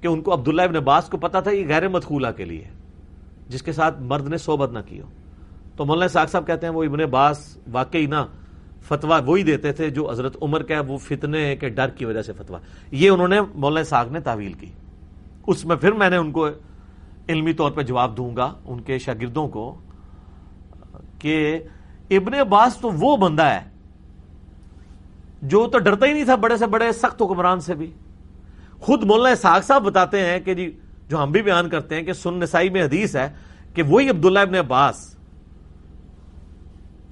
[0.00, 2.64] کہ ان کو عبداللہ ابن عباس کو پتا تھا یہ غیر مدخولہ کے لیے۔
[3.48, 5.06] جس کے ساتھ مرد نے صحبت نہ کی ہو۔
[5.76, 8.26] تو مولانا ساگ صاحب کہتے ہیں وہ ابن باس واقعی نہ
[8.82, 12.32] فتوا وہی دیتے تھے جو حضرت عمر کا وہ فتنے کے ڈر کی وجہ سے
[12.32, 12.58] فتوا
[12.90, 14.70] یہ انہوں نے مولانا ساگ نے تعویل کی۔
[15.46, 16.48] اس میں پھر میں نے ان کو
[17.28, 19.78] علمی طور پہ جواب دوں گا، ان کے شاگردوں کو،
[21.18, 21.58] کہ
[22.10, 23.60] ابن باس تو وہ بندہ ہے
[25.42, 27.92] جو تو ڈرتا ہی نہیں تھا بڑے سے بڑے، سخت حکمران سے بھی۔
[28.80, 30.78] خود مولانا ساگ صاحب بتاتے ہیں کہ جی
[31.08, 33.32] جو ہم بھی بیان کرتے ہیں کہ سن نسائی میں حدیث ہے
[33.74, 35.16] کہ وہی عبداللہ ابن عباس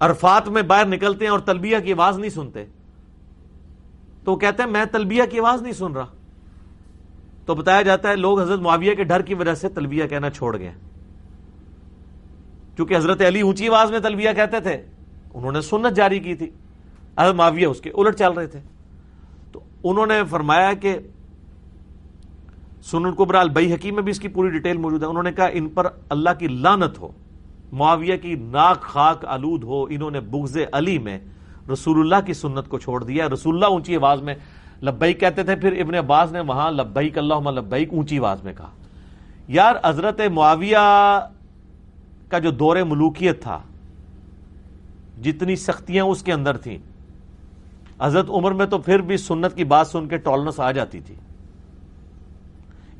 [0.00, 2.64] عرفات میں باہر نکلتے ہیں اور تلبیہ کی آواز نہیں سنتے۔
[4.24, 6.06] تو کہتے ہیں، میں تلبیہ کی آواز نہیں سن رہا۔
[7.46, 10.58] تو بتایا جاتا ہے لوگ حضرت معاویہ کے ڈر کی وجہ سے تلبیہ کہنا چھوڑ
[10.58, 10.72] گئے۔
[12.76, 14.82] چونکہ حضرت علی اونچی آواز میں تلبیہ کہتے تھے،
[15.34, 16.50] انہوں نے سنت جاری کی تھی۔
[17.18, 18.60] حضرت معاویہ اس کے الٹ چل رہے تھے۔
[19.52, 20.98] تو انہوں نے فرمایا کہ
[22.82, 25.46] سنن قبرا البئی حکیم میں بھی اس کی پوری ڈیٹیل موجود ہے۔ انہوں نے کہا
[25.52, 27.08] ان پر اللہ کی لانت ہو،
[27.72, 31.18] معاویہ کی ناک خاک آلود ہو، انہوں نے بغض علی میں
[31.72, 34.34] رسول اللہ کی سنت کو چھوڑ دیا۔ رسول اللہ اونچی آواز میں
[34.82, 38.70] لبئی کہتے تھے، پھر ابن عباس نے وہاں لبیک اللہ لبیک اونچی آواز میں کہا۔
[39.48, 41.20] یار، حضرت معاویہ
[42.28, 43.58] کا جو دور ملوکیت تھا،
[45.22, 46.78] جتنی سختیاں اس کے اندر تھیں،
[48.00, 51.14] حضرت عمر میں تو پھر بھی سنت کی بات سن کے ٹولنس آ جاتی تھی۔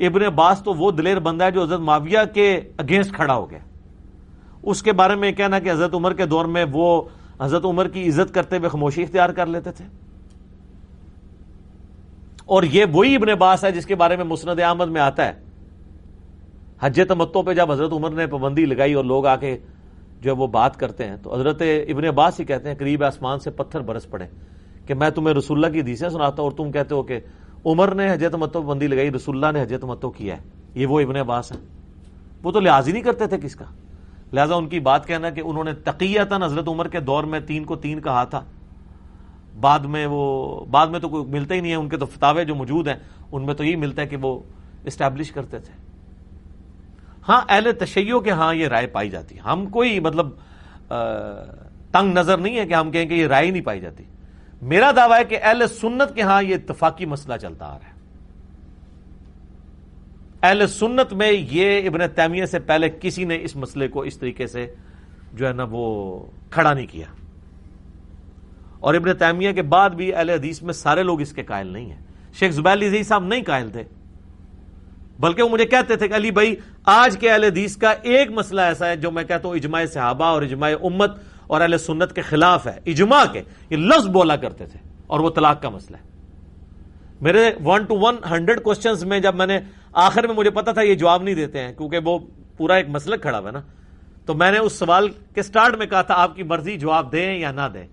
[0.00, 3.58] ابن عباس تو وہ دلیر بندہ ہے جو حضرت معاویہ کے اگینسٹ کھڑا ہو گیا۔
[4.62, 7.02] اس کے بارے میں کہنا کہ حضرت عمر کے دور میں وہ
[7.40, 9.84] حضرت عمر کی عزت کرتے ہوئے خاموشی اختیار کر لیتے تھے۔
[12.44, 15.32] اور یہ وہی ابن عباس ہے جس کے بارے میں مسند احمد میں آتا ہے۔
[16.80, 19.58] حج تمتوں پہ جب حضرت عمر نے پابندی لگائی اور لوگ آ کے
[20.20, 23.50] جو وہ بات کرتے ہیں تو حضرت ابن عباس ہی کہتے ہیں، قریب آسمان سے
[23.50, 24.26] پتھر برس پڑے
[24.86, 27.20] کہ میں تمہیں رسول اللہ کی حدیثیں سناتا ہوں اور تم کہتے ہو کہ
[27.66, 30.42] عمر نے حج تمتو پابندی لگائی، رسول اللہ نے حج تمتو کیا ہے۔
[30.74, 31.56] یہ وہ ابن عباس ہے
[32.42, 33.64] وہ تو لحاظ ہی نہیں کرتے تھے کس کا۔
[34.32, 37.64] لہذا ان کی بات کہنا کہ انہوں نے تقیتاً حضرت عمر کے دور میں تین
[37.64, 38.44] کو تین کہا تھا۔
[39.60, 42.44] بعد میں وہ بعد میں تو کوئی ملتا ہی نہیں ہے۔ ان کے تو فتوے
[42.44, 42.96] جو موجود ہیں،
[43.32, 44.38] ان میں تو یہی ملتا ہے کہ وہ
[44.84, 45.72] اسٹیبلش کرتے تھے۔
[47.28, 50.28] ہاں اہل تشیعوں کے ہاں یہ رائے پائی جاتی۔ ہم کوئی مطلب
[51.92, 54.04] تنگ نظر نہیں ہے کہ ہم کہیں کہ یہ رائے نہیں پائی جاتی۔
[54.62, 57.92] میرا دعویٰ ہے کہ اہل سنت کے ہاں یہ اتفاقی مسئلہ چلتا آ رہا ہے۔
[60.42, 64.46] اہل سنت میں یہ ابن تیمیہ سے پہلے کسی نے اس مسئلے کو اس طریقے
[64.46, 64.74] سے
[65.32, 66.20] جو ہے نا وہ
[66.50, 67.06] کھڑا نہیں کیا۔
[68.80, 71.90] اور ابن تیمیہ کے بعد بھی اہل حدیث میں سارے لوگ اس کے قائل نہیں
[71.90, 72.00] ہیں۔
[72.34, 73.84] شیخ زبیر علی صاحب نہیں قائل تھے۔
[75.20, 78.60] بلکہ وہ مجھے کہتے تھے کہ علی بھائی، آج کے اہل حدیث کا ایک مسئلہ
[78.60, 81.10] ایسا ہے جو میں کہتا ہوں اجماع صحابہ اور اجماع امت
[81.46, 85.30] اور اہل سنت کے خلاف ہے، اجماع کے، یہ لفظ بولا کرتے تھے، اور وہ
[85.30, 86.02] طلاق کا مسئلہ ہے۔
[87.20, 89.58] میرے one two one hundred questions میں جب میں نے
[89.92, 92.18] آخر میں مجھے پتا تھا یہ جواب نہیں دیتے ہیں، کیونکہ وہ
[92.56, 93.60] پورا ایک مسئلہ کھڑا ہوا نا۔
[94.26, 97.38] تو میں نے اس سوال کے سٹارٹ میں کہا تھا، آپ کی مرضی جواب دیں
[97.38, 97.86] یا نہ دیں۔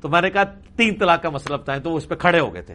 [0.00, 0.44] تو میں نے کہا،
[0.76, 2.74] تین طلاق کا مسئلہ بتائیں، تو وہ اس پہ کھڑے ہو گئے تھے۔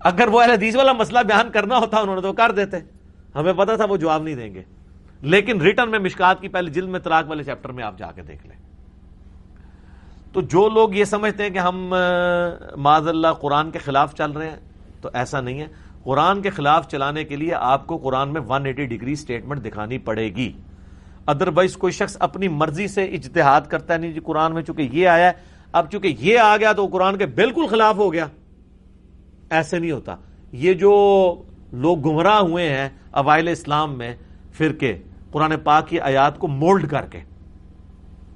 [0.00, 2.76] اگر وہ اہل حدیث والا مسئلہ بیان کرنا ہوتا، انہوں نے تو کر دیتے۔
[3.34, 4.62] ہمیں پتا تھا وہ جواب نہیں دیں گے۔
[5.20, 8.22] لیکن ریٹرن میں مشکات کی پہلے جلد میں طلاق والے چیپٹر میں آپ جا کے
[8.22, 8.61] دیکھ لیں۔
[10.32, 11.94] تو جو لوگ یہ سمجھتے ہیں کہ ہم
[12.76, 14.56] معذ اللہ قرآن کے خلاف چل رہے ہیں،
[15.00, 15.66] تو ایسا نہیں ہے۔
[16.04, 19.98] قرآن کے خلاف چلانے کے لیے آپ کو قرآن میں ون ایٹی ڈگری اسٹیٹمنٹ دکھانی
[19.98, 20.52] پڑے گی۔
[21.26, 24.88] ادر وائز کوئی شخص اپنی مرضی سے اجتہاد کرتا ہے، نہیں جی قرآن میں چونکہ
[24.92, 25.32] یہ آیا ہے،
[25.72, 28.26] اب چونکہ یہ آ گیا تو قرآن کے بالکل خلاف ہو گیا۔
[29.50, 30.16] ایسے نہیں ہوتا۔
[30.52, 30.92] یہ جو
[31.72, 34.16] لوگ گمراہ ہوئے ہیں اوائل اسلام میں
[34.52, 34.98] فرقے،
[35.30, 37.20] قرآن پاک کی آیات کو مولڈ کر کے،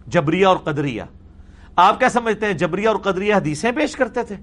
[0.06, 1.02] جبریہ اور قدریہ۔
[1.76, 4.36] آپ کیا سمجھتے ہیں؟ جبریہ اور قدریہ حدیثیں پیش کرتے تھے۔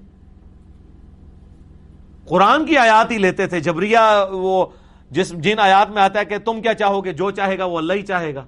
[2.24, 3.98] قرآن کی آیات ہی لیتے تھے۔ جبریہ
[4.32, 4.66] وہ
[5.10, 7.78] جس جن آیات میں آتا ہے کہ تم کیا چاہو گے؟ جو چاہے گا وہ
[7.78, 8.44] اللہ ہی چاہے گا۔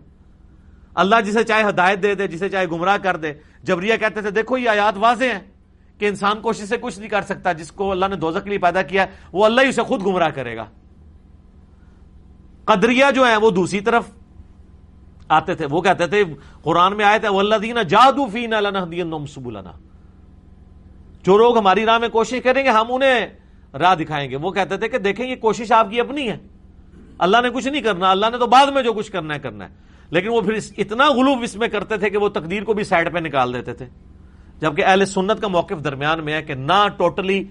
[0.94, 4.58] اللہ جسے چاہے ہدایت دے دے، جسے چاہے گمراہ کر دے۔ جبریہ کہتے تھے، دیکھو
[4.58, 5.40] یہ آیات واضح ہیں
[5.98, 8.82] کہ انسان کوشش سے کچھ نہیں کر سکتا، جس کو اللہ نے دوزک لیے پیدا
[8.82, 10.64] کیا، وہ اللہ ہی اسے خود گمراہ کرے گا۔
[12.64, 14.04] قدریہ جو ہیں، وہ دوسری طرف
[15.28, 16.24] آتے تھے، وہ کہتے تھے،
[16.62, 18.56] قرآن میں آئے تھے اللہ دینا جادو فی نہ
[21.22, 23.26] جو لوگ ہماری راہ میں کوشش کریں گے، ہم انہیں
[23.78, 26.38] راہ دکھائیں گے۔ وہ کہتے تھے کہ دیکھیں، یہ کوشش آپ کی اپنی ہے۔
[27.18, 29.64] اللہ نے کچھ نہیں کرنا، اللہ نے تو بعد میں جو کچھ کرنا ہے کرنا
[29.64, 29.74] ہے۔
[30.10, 33.12] لیکن وہ پھر اتنا غلوب اس میں کرتے تھے کہ وہ تقدیر کو بھی سائڈ
[33.12, 33.86] پہ نکال دیتے تھے۔
[34.60, 37.44] جبکہ اہل سنت کا موقف درمیان میں ہے کہ نہ ٹوٹلی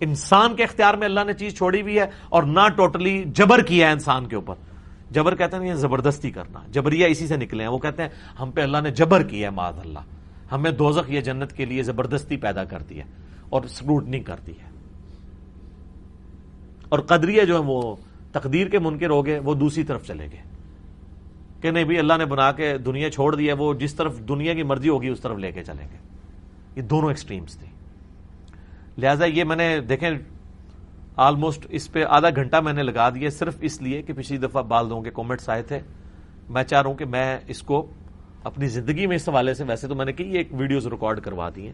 [0.00, 3.86] انسان کے اختیار میں اللہ نے چیز چھوڑی ہوئی ہے اور نہ ٹوٹلی جبر کیا
[3.86, 4.54] ہے انسان کے اوپر۔
[5.12, 8.08] جبر کہتے ہیں یہ زبردستی کرنا جبریہ اسی سے نکلے ہیں۔ وہ کہتے ہیں،
[8.40, 9.98] ہم پہ اللہ نے جبر کیا ہے معذ اللہ۔
[10.52, 13.04] ہمیں دوزخ یہ جنت کے لیے زبردستی پیدا کر دی ہے
[13.50, 14.68] اور سکروٹنی کر دی ہے۔
[16.88, 17.96] اور قدریہ جو ہے وہ
[18.32, 20.42] تقدیر کے منکر ہو گئے، وہ دوسری طرف چلے گئے۔
[21.60, 24.54] کہ نہیں بھی اللہ نے بنا کے دنیا چھوڑ دی ہے، وہ جس طرف دنیا
[24.54, 25.96] کی مرضی ہوگی، اس طرف لے کے چلیں گے
[26.76, 27.66] یہ دونوں ایکسٹریمز تھی
[28.98, 30.10] لہذا یہ میں نے دیکھیں
[31.16, 34.62] آلموسٹ اس پہ آدھا گھنٹہ میں نے لگا دیا، صرف اس لیے کہ پچھلی دفعہ
[34.62, 35.78] بالدوں کے کامنٹس آئے تھے۔
[36.48, 37.86] میں چاہ رہا ہوں کہ میں اس کو
[38.44, 41.50] اپنی زندگی میں اس حوالے سے ویسے تو میں نے کہ ایک ویڈیوز ریکارڈ کروا
[41.56, 41.72] دی ہیں۔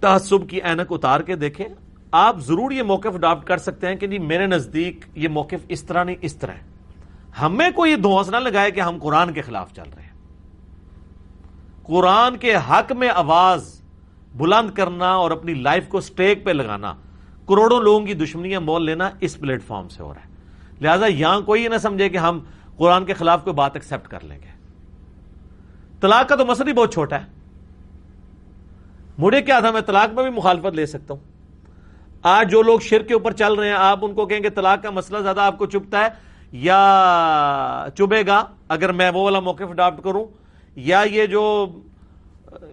[0.00, 1.66] تعصب کی اینک اتار کے دیکھیں۔
[2.12, 5.82] آپ ضرور یہ موقف اڈاپٹ کر سکتے ہیں کہ جی میرے نزدیک یہ موقف اس
[5.82, 6.62] طرح نہیں، اس طرح ہے۔
[7.42, 10.12] ہمیں کوئی یہ دھوس نہ لگائے کہ ہم قرآن کے خلاف چل رہے ہیں۔
[11.82, 13.82] قرآن کے حق میں آواز
[14.36, 16.94] بلند کرنا اور اپنی لائف کو سٹیک پہ لگانا
[17.48, 20.26] کروڑوں لوگوں کی دشمنیاں مول لینا اس پلیٹ فارم سے ہو رہا ہے۔
[20.80, 22.40] لہذا یہاں کوئی یہ نہ سمجھے کہ ہم
[22.76, 24.52] قرآن کے خلاف کوئی بات ایکسپٹ کر لیں گے۔
[26.00, 27.26] طلاق کا تو مسئلہ ہی بہت چھوٹا ہے۔
[29.18, 31.20] مجھے کیا تھا میں طلاق میں بھی مخالفت لے سکتا ہوں؟
[32.22, 34.82] آج جو لوگ شر کے اوپر چل رہے ہیں، آپ ان کو کہیں گے طلاق
[34.82, 36.08] کا مسئلہ زیادہ آپ کو چپتا ہے
[36.52, 36.78] یا
[37.98, 40.24] چبے گا؟ اگر میں وہ والا موقف اڈاپٹ کروں،
[40.76, 41.66] یا یہ جو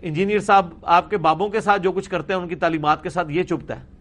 [0.02, 3.10] انجینئر صاحب آپ کے بابوں کے ساتھ جو کچھ کرتے ہیں، ان کی تعلیمات کے
[3.10, 3.99] ساتھ یہ چپتا ہے۔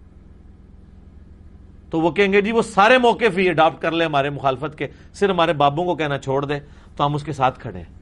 [1.90, 4.86] تو وہ کہیں گے جی وہ سارے موقع ہی اڈاپٹ کر لیں ہمارے مخالفت کے،
[5.14, 6.60] صرف ہمارے بابوں کو کہنا چھوڑ دیں،
[6.96, 7.98] تو ہم اس کے ساتھ کھڑے ہیں.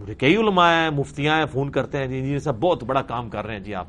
[0.00, 3.30] مجھے کئی علماء ہیں، مفتیاں ہیں، فون کرتے ہیں جی انجینئر صاحب بہت بڑا کام
[3.30, 3.86] کر رہے ہیں جی آپ۔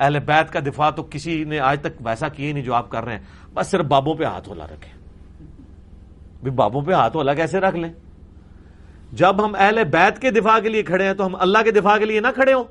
[0.00, 3.04] اہل بیت کا دفاع تو کسی نے آج تک ویسا کیا نہیں جو آپ کر
[3.04, 4.96] رہے ہیں۔ بس صرف بابوں پہ ہاتھ ہولا رکھے
[6.50, 7.92] بابوں پہ ہاتھ ہولا کیسے رکھ لیں؟
[9.12, 11.98] جب ہم اہل بیت کے دفاع کے لیے کھڑے ہیں تو ہم اللہ کے دفاع
[11.98, 12.64] کے لیے نہ کھڑے ہوں۔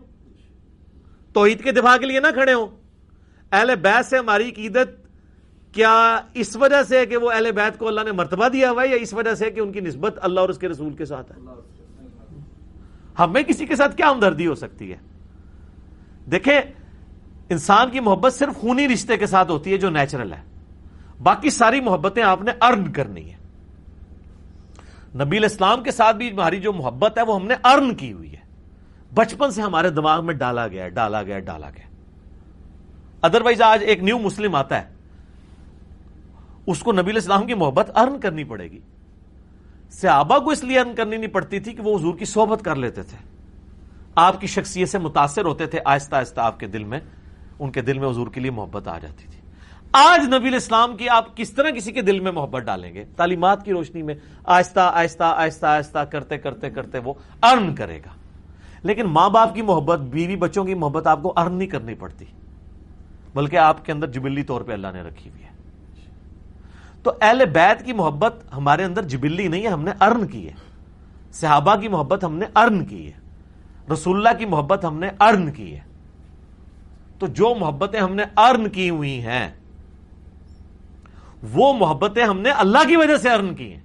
[1.34, 2.68] توحید کے دفاع کے لیے نہ کھڑے ہوں۔
[3.52, 5.05] اہل بیت سے ہماری عقیدت
[5.76, 8.88] کیا اس وجہ سے کہ وہ اہل بیت کو اللہ نے مرتبہ دیا ہوا ہے
[8.88, 11.32] یا اس وجہ سے کہ ان کی نسبت اللہ اور اس کے رسول کے ساتھ
[11.32, 11.36] ہے؟
[13.20, 14.98] ہمیں کسی کے ساتھ کیا ہمدردی ہو سکتی ہے؟
[16.32, 16.62] دیکھیں،
[17.50, 20.42] انسان کی محبت صرف خونی رشتے کے ساتھ ہوتی ہے جو نیچرل ہے۔
[21.24, 23.38] باقی ساری محبتیں آپ نے ارن کرنی ہے
[25.16, 28.34] نبی اسلام کے ساتھ بھی ہماری جو محبت ہے وہ ہم نے ارن کی ہوئی
[28.34, 28.42] ہے۔
[29.14, 31.88] بچپن سے ہمارے دماغ میں ڈالا گیا ڈالا گیا ڈالا گیا۔
[33.22, 34.95] ادروائز آج ایک نیو مسلم آتا ہے۔
[36.68, 38.80] اس کو نبی اسلام کی محبت ارن کرنی پڑے گی۔
[39.92, 42.76] صحابہ کو اس لیے ارن کرنی نہیں پڑتی تھی کہ وہ حضور کی صحبت کر
[42.76, 43.18] لیتے تھے۔
[44.16, 47.00] آپ کی شخصیت سے متاثر ہوتے تھے آہستہ آہستہ آپ کے دل میں،
[47.60, 49.42] ان کے دل میں حضور کے لیے محبت آ جاتی تھی۔
[49.94, 53.66] آج نبی اسلام کی آپ کس طرح کسی کے دل میں محبت ڈالیں گے؟ تعلیمات
[53.66, 58.10] کی روشنی میں آہستہ آہستہ آہستہ آہستہ کرتے کرتے کرتے وہ ارن کرے گا۔
[58.84, 62.26] لیکن ماں باپ کی محبت، بیوی بچوں کی محبت آپ کو ارن نہیں کرنی پڑتی۔
[63.36, 65.55] بلکہ آپ کے اندر جبلی طور پہ اللہ نے رکھی ہوئی ہے۔
[67.06, 70.54] تو اہل بیت کی محبت ہمارے اندر جبلی نہیں ہے، ہم نے ارن کی ہے۔
[71.32, 73.20] صحابہ کی محبت ہم نے ارن کی ہے۔
[73.94, 75.80] رسول اللہ کی محبت ہم نے ارن کی ہے۔
[77.20, 79.50] تو جو محبتیں ہم نے ارن کی ہوئی ہیں،
[81.52, 83.82] وہ محبتیں ہم نے اللہ کی وجہ سے ارن کی ہیں۔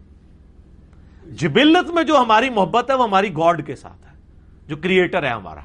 [1.27, 4.17] جبلت میں جو ہماری محبت ہے، وہ ہماری گاڈ کے ساتھ ہے۔
[4.67, 5.61] جو کریٹر ہے ہمارا۔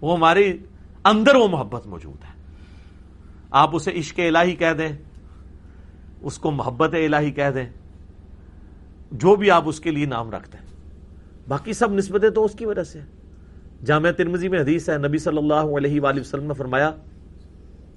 [0.00, 0.58] وہ ہماری
[1.04, 2.42] اندر وہ محبت موجود ہے۔
[3.50, 4.88] آپ اسے عشق الہی کہہ دیں۔
[6.22, 7.66] اس کو محبت الہی کہہ دیں۔
[9.12, 10.66] جو بھی آپ اس کے لیے نام رکھتے ہیں۔
[11.48, 13.00] باقی سب نسبتیں تو اس کی وجہ سے
[13.84, 16.90] جامعہ ترمزی میں حدیث ہے، نبی صلی اللہ علیہ وآلہ وسلم نے فرمایا،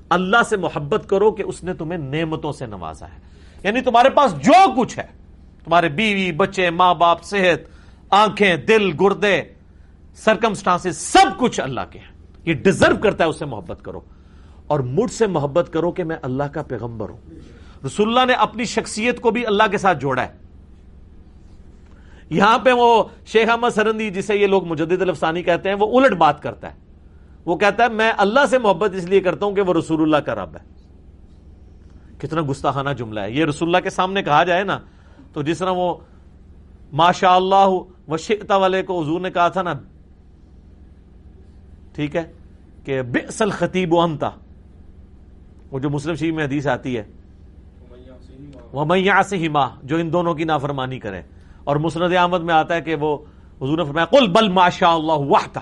[0.10, 3.20] اللہ سے محبت کرو کہ اس نے تمہیں نعمتوں سے نوازا ہے۔
[3.64, 5.06] یعنی تمہارے پاس جو کچھ ہے،
[5.64, 7.60] تمہارے بیوی، بچے، ماں باپ، صحت،
[8.10, 9.42] آنکھیں، دل، گردے
[10.16, 14.00] سرکمسٹانس سب کچھ اللہ کے ہیں۔ یہ ڈیزرو کرتا ہے اس سے محبت کرو۔
[14.68, 17.18] اور مجھ سے محبت کرو کہ میں اللہ کا پیغمبر ہوں۔
[17.86, 20.38] رسول اللہ نے اپنی شخصیت کو بھی اللہ کے ساتھ جوڑا ہے۔
[22.30, 26.14] یہاں پہ وہ شیخ احمد سرندی جسے یہ لوگ مجدد الفسانی کہتے ہیں، وہ الٹ
[26.14, 26.78] بات کرتا ہے۔
[27.46, 30.18] وہ کہتا ہے، میں اللہ سے محبت اس لیے کرتا ہوں کہ وہ رسول اللہ
[30.18, 30.76] کا رب ہے۔
[32.18, 34.80] کتنا گستاخانہ جملہ ہے۔ یہ رسول اللہ کے سامنے کہا جائے نا،
[35.34, 35.96] تو جس طرح وہ
[36.94, 37.70] ماشاء اللہ
[38.08, 39.74] وشتا والے کو حضور نے کہا تھا نا،
[41.94, 42.32] ٹھیک ہے،
[42.86, 44.30] کہ بئسل خطیب و انتا
[45.72, 47.04] وہ جو مسلم شریف میں حدیث آتی ہے
[48.76, 51.22] وہ میاں سے ہی ماں جو ان دونوں کی نافرمانی کرے۔
[51.64, 53.18] اور مسند احمد میں آتا ہے کہ وہ
[53.62, 55.60] حضور نے فرمایا، قل بل ماشاء اللہ وحدہ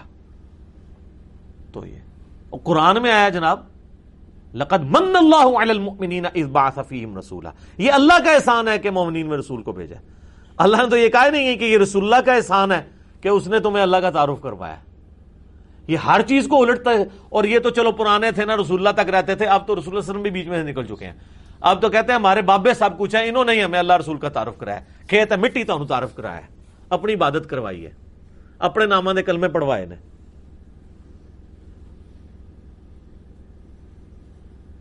[1.71, 3.59] تو یہ۔ قرآن میں آیا جناب،
[4.53, 8.89] لقد من اللہ علی المؤمنین اذ بعث فیہم رسولا۔ یہ اللہ کا احسان ہے کہ
[8.89, 9.95] مومنین میں رسول کو بھیجا
[10.57, 12.81] اللہ نے تو یہ کہا نہیں ہے کہ یہ رسول اللہ کا احسان ہے
[13.21, 14.75] کہ اس نے تمہیں اللہ کا تعارف کروایا۔
[15.87, 19.03] یہ ہر چیز کو الٹتا ہے۔ اور یہ تو چلو پرانے تھے نا، رسول اللہ
[19.03, 21.05] تک رہتے تھے، اب تو رسول اللہ علیہ وسلم بھی بیچ میں سے نکل چکے
[21.05, 21.13] ہیں۔
[21.63, 24.29] اب تو کہتے ہیں ہمارے بابے سب کچھ ہے انہوں نے ہمیں اللہ رسول کا
[24.29, 26.47] تعارف کرایا کھیت ہے، مٹی تو تعارف کرایا ہے۔
[26.89, 27.91] اپنی عبادت کروائی ہے۔
[28.59, 29.95] اپنے نامہ نے کلمے پڑھوائے نے۔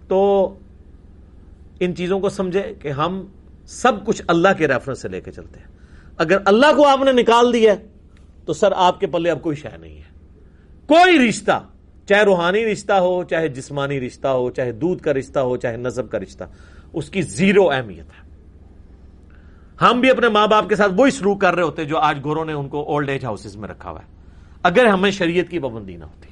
[0.09, 0.49] تو
[1.81, 3.27] ان چیزوں کو سمجھے کہ ہم
[3.67, 5.67] سب کچھ اللہ کے ریفرنس سے لے کے چلتے ہیں۔
[6.17, 7.75] اگر اللہ کو آپ نے نکال دیا
[8.47, 10.37] تو سر آپ کے پلے اب کوئی شہ نہیں ہے۔
[10.87, 11.67] کوئی رشتہ
[12.09, 16.11] چاہے روحانی رشتہ ہو، چاہے جسمانی رشتہ ہو، چاہے دودھ کا رشتہ ہو، چاہے نظب
[16.11, 16.45] کا رشتہ،
[16.93, 18.33] اس کی زیرو اہمیت ہے۔
[19.81, 22.45] ہم بھی اپنے ماں باپ کے ساتھ وہی سلوک کر رہے ہوتے جو آج گوروں
[22.45, 24.07] نے ان کو اولڈ ایج ہاؤسز میں رکھا ہوا ہے۔
[24.63, 26.29] اگر ہمیں شریعت کی پابندی نہ ہوتی۔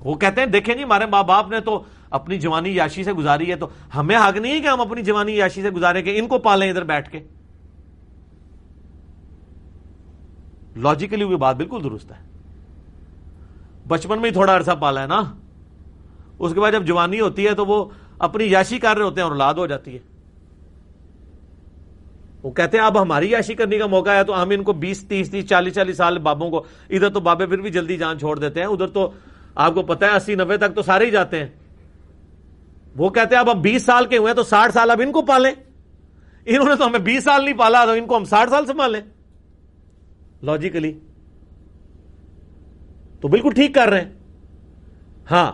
[0.00, 3.50] وہ کہتے ہیں، دیکھیں جی ہمارے ماں باپ نے تو اپنی جوانی یاشی سے گزاری
[3.50, 6.28] ہے تو ہمیں حق نہیں ہے کہ ہم اپنی جوانی یاشی سے گزارے کہ ان
[6.28, 7.20] کو پالیں ادھر بیٹھ کے۔
[10.76, 12.33] لاجیکلی وہ بات بالکل درست ہے۔
[13.86, 15.22] بچپن میں ہی تھوڑا عرصہ پالا ہے نا۔
[16.38, 17.84] اس کے بعد جب جوانی ہوتی ہے تو وہ
[18.18, 19.98] اپنی یاشی کر رہے ہوتے ہیں اور اولاد ہو جاتی ہے۔
[22.42, 25.04] وہ کہتے ہیں، اب ہماری یاشی کرنے کا موقع ہے تو ہم ان کو بیس،
[25.08, 28.38] تیس تیس، چالیس چالیس سال بابوں کو، ادھر تو بابے پھر بھی جلدی جان چھوڑ
[28.38, 29.10] دیتے ہیں، ادھر تو
[29.54, 31.48] آپ کو پتا ہے، اسی نبے تک تو سارے ہی جاتے ہیں۔
[32.96, 35.22] وہ کہتے ہیں، اب اب بیس سال کے ہوئے تو ساٹھ سال اب ان کو
[35.22, 35.52] پالیں۔
[36.46, 39.00] انہوں نے تو ہمیں بیس سال نہیں پالا، تو ان کو ہم ساٹھ سال سنبھالیں۔
[40.42, 40.98] لاجیکلی
[43.24, 44.12] تو بالکل ٹھیک کر رہے ہیں۔
[45.30, 45.52] ہاں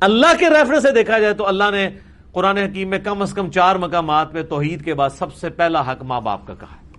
[0.00, 1.90] اللہ کے ریفرنس سے دیکھا جائے تو اللہ نے
[2.32, 5.92] قرآن حکیم میں کم از کم چار مقامات پہ توحید کے بعد سب سے پہلا
[5.92, 6.92] حق ماں باپ کا کہا ہے۔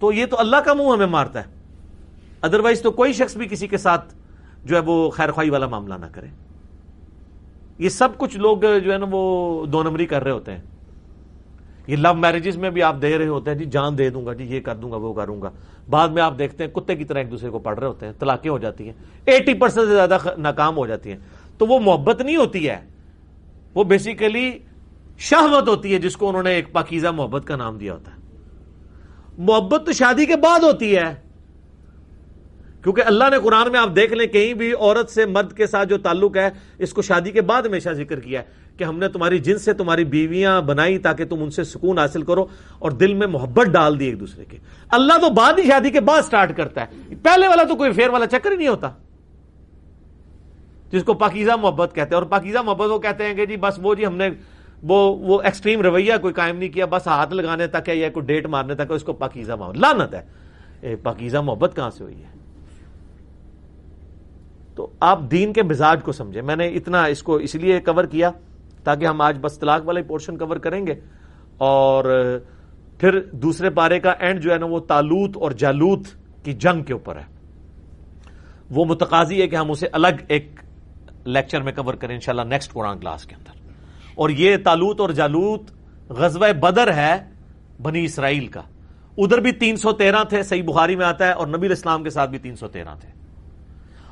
[0.00, 1.44] تو یہ تو اللہ کا منہ ہمیں مارتا ہے۔
[2.42, 4.14] ادروائز تو کوئی شخص بھی کسی کے ساتھ
[4.64, 6.26] جو ہے وہ خیر خواہی والا معاملہ نہ کرے۔
[7.78, 10.69] یہ سب کچھ لوگ جو ہے نا وہ دو نمبری کر رہے ہوتے ہیں۔
[11.90, 14.32] یہ لو میرجز میں بھی آپ دے رہے ہوتے ہیں جی جان دے دوں گا
[14.32, 15.50] جی یہ کر دوں گا، وہ کروں گا۔
[15.90, 18.12] بعد میں آپ دیکھتے ہیں کتے کی طرح ایک دوسرے کو پڑھ رہے ہوتے ہیں،
[18.18, 18.92] طلاقیں ہو جاتی ہیں۔
[19.26, 21.18] ایٹی پرسینٹ سے زیادہ ناکام ہو جاتی ہیں۔
[21.58, 22.80] تو وہ محبت نہیں ہوتی ہے۔
[23.74, 24.58] وہ بیسیکلی
[25.18, 28.16] شہوت ہوتی ہے جس کو انہوں نے ایک پاکیزہ محبت کا نام دیا ہوتا ہے۔
[29.38, 31.29] محبت تو شادی کے بعد ہوتی ہے۔
[32.82, 35.88] کیونکہ اللہ نے قرآن میں آپ دیکھ لیں کہیں بھی عورت سے مرد کے ساتھ
[35.88, 39.08] جو تعلق ہے، اس کو شادی کے بعد ہمیشہ ذکر کیا ہے کہ ہم نے
[39.08, 42.46] تمہاری جن سے تمہاری بیویاں بنائی تاکہ تم ان سے سکون حاصل کرو
[42.78, 44.56] اور دل میں محبت ڈال دی ایک دوسرے کے۔
[44.88, 48.08] اللہ تو بعد ہی شادی کے بعد سٹارٹ کرتا ہے۔ پہلے والا تو کوئی فیر
[48.08, 48.90] والا چکر ہی نہیں ہوتا۔
[50.92, 53.74] جس کو پاکیزہ محبت کہتے ہیں۔ اور پاکیزہ محبت وہ کہتے ہیں کہ جی بس
[53.82, 54.30] وہ جی ہم نے
[54.82, 58.26] وہ وہ ایکسٹریم رویہ کوئی قائم نہیں کیا، بس ہاتھ لگانے تک ہے یا کوئی
[58.26, 60.40] ڈیٹ مارنے تک ہے، اس کو پاکیزہ محبت لانت ہے۔
[61.02, 62.39] پاکیزہ محبت کہاں سے ہوئی ہے؟
[64.80, 68.04] تو آپ دین کے مزاج کو سمجھیں۔ میں نے اتنا اس کو اس لیے کور
[68.04, 68.30] کیا
[68.84, 70.94] تاکہ ہم آج بس طلاق والے پورشن کور کریں گے۔
[71.58, 72.04] اور
[72.98, 76.00] پھر دوسرے پارے کا اینڈ جو ہے نا وہ تالوت اور جالوت
[76.44, 77.24] کی جنگ کے اوپر ہے۔
[78.70, 80.60] وہ متقاضی ہے کہ ہم اسے الگ ایک
[81.24, 83.70] لیکچر میں کور کریں انشاءاللہ نیکسٹ قرآن کلاس کے اندر۔
[84.14, 85.62] اور یہ تالوت اور جالوت
[86.08, 87.30] غزوہ بدر ہے
[87.82, 88.62] بنی اسرائیل کا۔
[89.18, 92.10] ادھر بھی تین سو تیرہ تھے، صحیح بخاری میں آتا ہے اور نبی اسلام کے
[92.10, 93.19] ساتھ بھی تین سو تیرہ تھے۔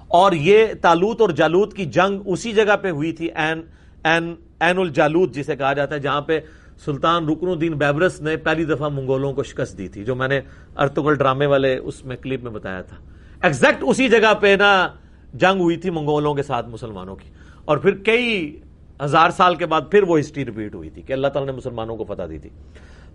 [0.08, 3.62] اور یہ تالوت اور جالوت کی جنگ اسی جگہ پہ ہوئی تھی، این
[4.04, 6.40] این این الجالوت جسے کہا جاتا ہے، جہاں پہ
[6.84, 10.40] سلطان رکن الدین بیبرس نے پہلی دفعہ منگولوں کو شکست دی تھی، جو میں نے
[10.76, 12.96] ارتگل ڈرامے والے اس میں کلپ میں بتایا تھا۔
[13.42, 14.88] ایگزیکٹ اسی جگہ پہ نا
[15.34, 17.30] جنگ ہوئی تھی منگولوں کے ساتھ مسلمانوں کی۔
[17.64, 18.60] اور پھر کئی
[19.04, 21.96] ہزار سال کے بعد پھر وہ ہسٹری ریپیٹ ہوئی تھی کہ اللہ تعالیٰ نے مسلمانوں
[21.96, 22.50] کو فتح دی تھی۔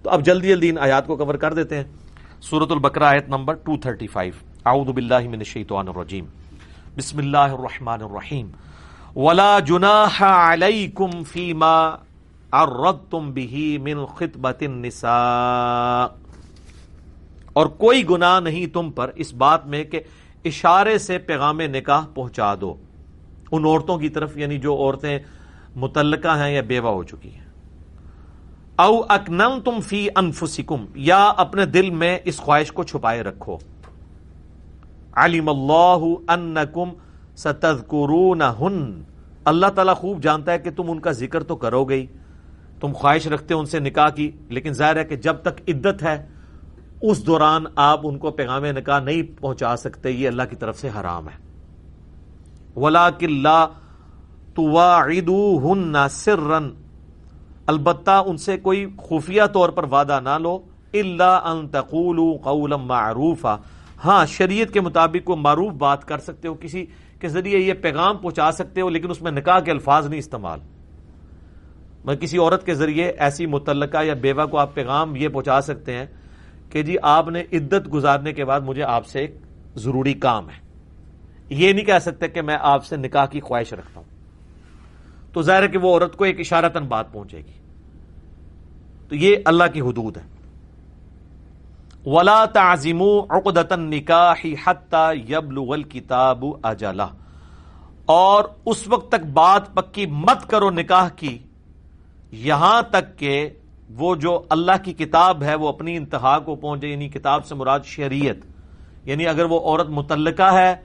[0.03, 1.83] تو اب جلدی جلدی ان آیات کو کور کر دیتے ہیں۔
[2.41, 4.33] سورت البقرہ آیت نمبر 235
[4.65, 6.25] اعوذ باللہ من الشیطان الرجیم۔
[6.97, 8.49] بسم اللہ الرحمن الرحیم.
[9.15, 11.77] ولا جناح علیکم فیما
[12.51, 16.07] عرضتم به من خطبت النساء.
[17.53, 20.01] اور کوئی گناہ نہیں تم پر اس بات میں کہ
[20.45, 22.73] اشارے سے پیغام نکاح پہنچا دو.
[23.51, 25.17] ان عورتوں کی طرف یعنی جو عورتیں
[25.85, 27.47] متعلقہ ہیں یا بیوہ ہو چکی ہیں.
[28.77, 33.57] او اکنم تم فی انفسکم، یا اپنے دل میں اس خواہش کو چھپائے رکھو.
[35.15, 36.89] علیم اللہ انکم
[37.35, 39.03] ستذکرونہن۔
[39.45, 42.07] اللہ تعالیٰ خوب جانتا ہے کہ تم ان کا ذکر تو کرو گئی
[42.79, 46.03] تم خواہش رکھتے ہو ان سے نکاح کی، لیکن ظاہر ہے کہ جب تک عدت
[46.03, 46.27] ہے،
[47.01, 50.89] اس دوران آپ ان کو پیغام نکاح نہیں پہنچا سکتے، یہ اللہ کی طرف سے
[50.99, 51.43] حرام ہے۔
[52.79, 53.67] ولا کلّہ
[54.55, 54.63] تو
[56.09, 56.69] سرن
[57.67, 60.59] البتہ ان سے کوئی خفیہ طور پر وعدہ نہ لو۔
[60.93, 61.67] اللہ ان
[62.43, 63.55] قولا معروفا۔
[64.05, 66.85] ہاں شریعت کے مطابق کو معروف بات کر سکتے ہو، کسی
[67.19, 70.59] کے ذریعے یہ پیغام پہنچا سکتے ہو، لیکن اس میں نکاح کے الفاظ نہیں استعمال۔
[72.05, 75.93] میں کسی عورت کے ذریعے ایسی متعلقہ یا بیوہ کو آپ پیغام یہ پہنچا سکتے
[75.93, 76.05] ہیں
[76.69, 79.35] کہ جی آپ نے عدت گزارنے کے بعد مجھے آپ سے ایک
[79.75, 80.63] ضروری کام ہے۔
[81.49, 84.07] یہ نہیں کہہ سکتے کہ میں آپ سے نکاح کی خواہش رکھتا ہوں۔
[85.33, 87.51] تو ظاہر ہے کہ وہ عورت کو ایک اشارتن بات پہنچے گی۔
[89.09, 90.32] تو یہ اللہ کی حدود ہے
[92.05, 94.47] ولا تعظیم عقدتن نکاح
[95.29, 97.07] یبلغ الکتاب اجلا
[98.05, 101.37] اور اس وقت تک بات پکی مت کرو نکاح کی۔
[102.31, 103.49] یہاں تک کہ
[103.89, 107.79] وہ جو اللہ کی کتاب ہے، وہ اپنی انتہا کو پہنچے یعنی کتاب سے مراد
[107.83, 108.35] شریعت۔
[109.07, 110.75] یعنی اگر وہ عورت متعلقہ ہے،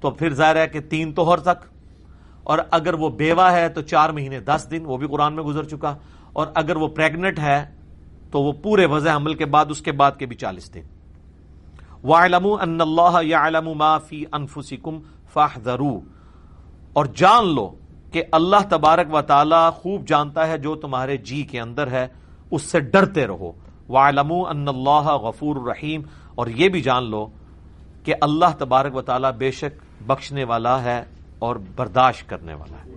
[0.00, 1.64] تو پھر ظاہر ہے کہ تین توہر تک۔
[2.42, 5.64] اور اگر وہ بیوہ ہے، تو چار مہینے دس دن، وہ بھی قرآن میں گزر
[5.64, 5.94] چکا۔
[6.32, 7.77] اور اگر وہ پریگنٹ ہے
[8.30, 10.82] تو وہ پورے وضع حمل کے بعد اس کے بعد کے بھی چالیس دن
[12.04, 14.98] ان اللہ ما فی انفسکم
[15.32, 16.00] فاحذروا۔
[16.92, 17.74] اور جان لو
[18.12, 22.08] کہ اللہ تبارک و تعالی خوب جانتا ہے جو تمہارے جی کے اندر ہے،
[22.50, 23.52] اس سے ڈرتے رہو۔
[23.88, 26.02] ان اللہ غفور الرحیم
[26.34, 27.26] اور یہ بھی جان لو
[28.04, 31.04] کہ اللہ تبارک و تعالی بے شک بخشنے والا ہے
[31.38, 32.94] اور برداشت کرنے والا ہے۔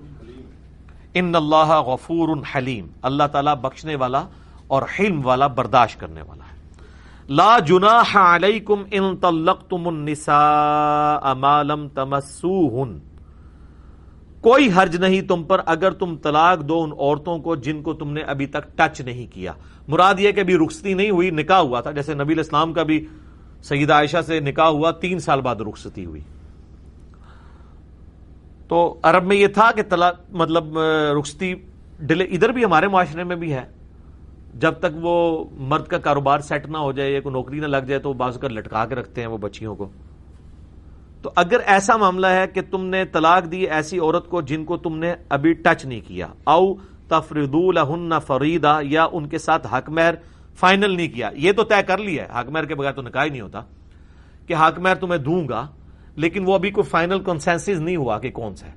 [1.14, 4.24] ان اللہ غفور حلیم اللہ تعالیٰ بخشنے والا
[4.72, 6.58] اور حلم والا برداشت کرنے والا ہے۔
[7.30, 13.00] لا جناح علیکم ان طلقتم النساء ما لم تمسوہن۔
[14.42, 18.14] کوئی حرج نہیں تم پر اگر تم طلاق دو ان عورتوں کو جن کو تم
[18.14, 19.54] نے ابھی تک ٹچ نہیں کیا۔
[19.88, 23.08] مراد یہ کہ ابھی رخصتی نہیں ہوئی، نکاح ہوا تھا۔ جیسے نبی اسلام کا بھی
[23.64, 26.22] سیدہ عائشہ سے نکاح ہوا، تین سال بعد رخصتی ہوئی۔
[28.68, 30.80] تو عرب میں یہ تھا کہ طلاق مطلب
[31.20, 31.54] رخصتی
[32.00, 33.81] ڈیلے ادھر بھی ہمارے معاشرے میں بھی ہے۔
[34.54, 37.78] جب تک وہ مرد کا کاروبار سیٹ نہ ہو جائے یا کوئی نوکری نہ لگ
[37.78, 39.89] جائے تو بعض کر لٹکا کے رکھتے ہیں وہ بچیوں کو۔
[41.22, 44.78] تو اگر ایسا معاملہ ہے کہ تم نے طلاق دی ایسی عورت کو جن کو
[44.78, 46.74] تم نے ابھی ٹچ نہیں کیا، او
[47.08, 47.78] تفردول
[48.28, 50.14] فریدا یا ان کے ساتھ حق مہر
[50.56, 53.24] فائنل نہیں کیا۔ یہ تو طے کر لیا ہے، حق مہر کے بغیر تو نکاح
[53.24, 53.62] ہی نہیں ہوتا
[54.47, 55.68] کہ حق مہر تمہیں دوں گا،
[56.16, 58.74] لیکن وہ ابھی کوئی فائنل کنسنس نہیں ہوا کہ کون سا ہے۔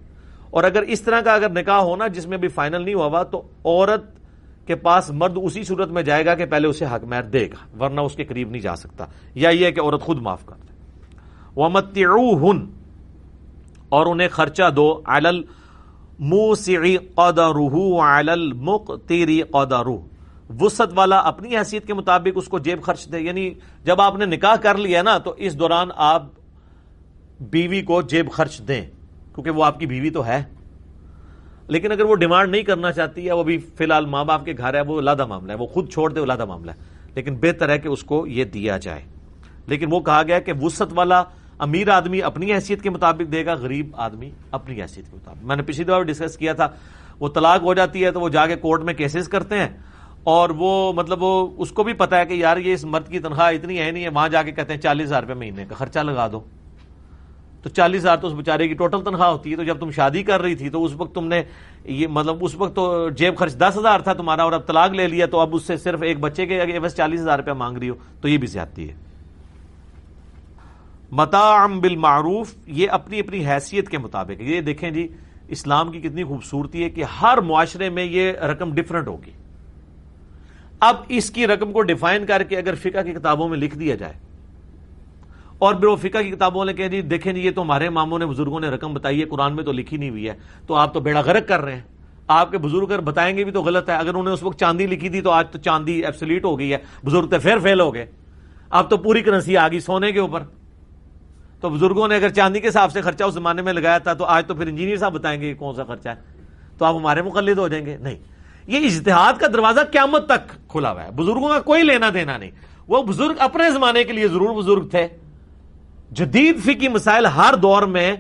[0.51, 3.43] اور اگر اس طرح کا اگر نکاح ہونا جس میں بھی فائنل نہیں ہوا تو
[3.65, 4.24] عورت
[4.67, 7.85] کے پاس مرد اسی صورت میں جائے گا کہ پہلے اسے حق مہر دے گا،
[7.85, 9.05] ورنہ اس کے قریب نہیں جا سکتا۔
[9.35, 10.75] یا یہ کہ عورت خود معاف کر دے۔
[11.55, 11.99] وہ مت
[13.89, 15.43] اور انہیں خرچہ دو۔ علل
[16.19, 19.89] موسعی قدرہ علل مقتری قدرہ
[20.61, 23.51] وسط والا اپنی حیثیت کے مطابق اس کو جیب خرچ دے۔ یعنی
[23.85, 26.23] جب آپ نے نکاح کر لیا نا، تو اس دوران آپ
[27.41, 28.83] بیوی کو جیب خرچ دیں،
[29.35, 30.45] کیونکہ وہ آپ کی بیوی تو ہے۔
[31.69, 34.53] لیکن اگر وہ ڈیمانڈ نہیں کرنا چاہتی ہے، وہ بھی فی الحال ماں باپ کے
[34.59, 36.77] گھر ہے، وہ لادہ معاملہ ہے، وہ خود چھوڑ دے وہ لادہ معاملہ ہے۔
[37.15, 39.03] لیکن بہتر ہے کہ اس کو یہ دیا جائے۔
[39.67, 41.23] لیکن وہ کہا گیا کہ وسط والا
[41.59, 45.57] امیر آدمی اپنی حیثیت کے مطابق دے گا، غریب آدمی اپنی حیثیت کے مطابق۔ میں
[45.57, 46.69] نے پچھلی دفعہ ڈسکس کیا تھا،
[47.21, 49.69] وہ طلاق ہو جاتی ہے تو وہ جا کے کورٹ میں کیسز کرتے ہیں
[50.25, 53.19] اور وہ مطلب وہ اس کو بھی پتا ہے کہ یار یہ اس مرد کی
[53.19, 55.75] تنخواہ اتنی ہے نہیں ہے، وہاں جا کے کہتے ہیں چالیس ہزار روپے مہینے کا
[55.75, 56.41] خرچہ لگا دو۔
[57.65, 60.23] تو چالیس ہزار تو اس بیچارے کی ٹوٹل تنخواہ ہوتی ہے، تو جب تم شادی
[60.23, 61.43] کر رہی تھی تو اس وقت تم نے
[61.85, 65.07] یہ مطلب اس وقت تو جیب خرچ دس ہزار تھا تمہارا اور اب طلاق لے
[65.09, 67.89] لیا، تو اب اس سے صرف ایک بچے کے بس چالیس ہزار روپیہ مانگ رہی
[67.89, 68.95] ہو، تو یہ بھی زیادتی ہے۔
[71.13, 75.07] متعم بالمعروف، یہ اپنی اپنی حیثیت کے مطابق یہ دیکھیں جی
[75.49, 79.31] اسلام کی کتنی خوبصورتی ہے کہ ہر معاشرے میں یہ رقم ڈفرنٹ ہوگی۔
[80.81, 83.95] اب اس کی رقم کو ڈیفائن کر کے اگر فقہ کی کتابوں میں لکھ دیا
[83.95, 84.15] جائے
[85.59, 88.27] اور برو فقہ کی کتابوں نے کہہ جی دیکھیں جی یہ تو ہمارے ماموں نے،
[88.27, 90.35] بزرگوں نے رقم بتائی ہے، قرآن میں تو لکھی نہیں ہوئی ہے۔
[90.67, 91.83] تو آپ تو بیڑا غرق کر رہے ہیں۔
[92.29, 94.61] آپ کے بزرگ اگر بتائیں گے بھی تو غلط ہے۔ اگر انہوں نے اس وقت
[94.61, 97.81] چاندی لکھی تھی تو آج تو چاندی ایبسلیٹ ہو گئی ہے۔ بزرگ تو پھر فیل
[97.81, 98.07] ہو گئے۔
[98.71, 100.43] اب تو پوری کرنسی آ گئی سونے کے اوپر۔
[101.61, 104.25] تو بزرگوں نے اگر چاندی کے حساب سے خرچہ اس زمانے میں لگایا تھا تو
[104.25, 106.15] آج تو پھر انجینئر صاحب بتائیں گے کون سا خرچہ ہے۔
[106.79, 108.17] تو آپ ہمارے مقلد ہو جائیں گے۔ نہیں۔
[108.67, 112.51] یہ اجتہاد کا دروازہ قیامت تک کھلا ہوا ہے۔ بزرگوں کا کوئی لینا دینا نہیں۔
[112.89, 115.09] وہ بزرگ اپنے زمانے کے لیے ضرور بزرگ تھے۔
[116.15, 118.17] جدید فکی مسائل ہر دور میں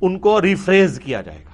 [0.00, 1.46] ان کو ریفریز کیا جائے گا۔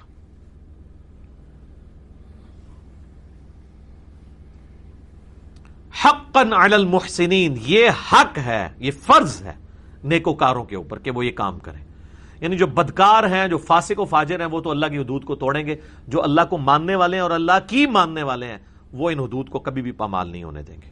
[6.05, 9.53] حقا علی المحسنین، یہ حق ہے، یہ فرض ہے
[10.03, 11.85] نیکوکاروں کے اوپر کہ وہ یہ کام کریں۔
[12.41, 15.35] یعنی جو بدکار ہیں، جو فاسق و فاجر ہیں، وہ تو اللہ کی حدود کو
[15.35, 15.75] توڑیں گے۔
[16.07, 18.57] جو اللہ کو ماننے والے ہیں اور اللہ کی ماننے والے ہیں،
[18.93, 20.89] وہ ان حدود کو کبھی بھی پامال نہیں ہونے دیں گے۔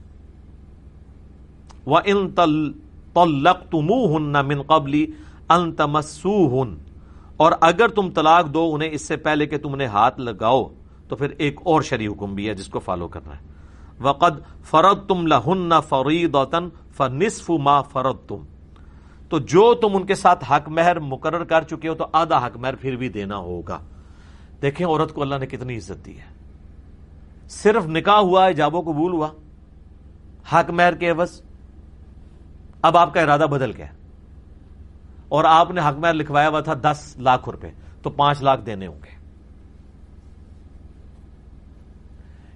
[1.86, 2.71] وہ ان تل
[3.18, 5.07] من قبلی
[5.49, 6.64] ان تمسو
[7.38, 10.68] اور اگر تم طلاق دو انہیں اس سے پہلے کہ تم نے ہاتھ لگاؤ،
[11.07, 13.41] تو پھر ایک اور شری حکم بھی ہے جس کو فالو کرنا ہے۔
[13.99, 16.38] وقد فرد تم لہن فرید
[16.97, 18.43] فنصف ما فرد تم
[19.30, 22.57] تو جو تم ان کے ساتھ حق مہر مقرر کر چکے ہو، تو آدھا حق
[22.57, 23.80] مہر پھر بھی دینا ہوگا۔
[24.62, 26.34] دیکھیں عورت کو اللہ نے کتنی عزت دی ہے۔
[27.49, 29.28] صرف نکاح ہوا ایجابوں قبول ہوا۔
[30.53, 31.41] حق مہر کے عوض۔
[32.82, 33.86] اب آپ کا ارادہ بدل گیا
[35.29, 37.69] اور آپ نے حق مہر لکھوایا ہوا تھا دس لاکھ روپے،
[38.01, 39.21] تو پانچ لاکھ دینے ہوں گے۔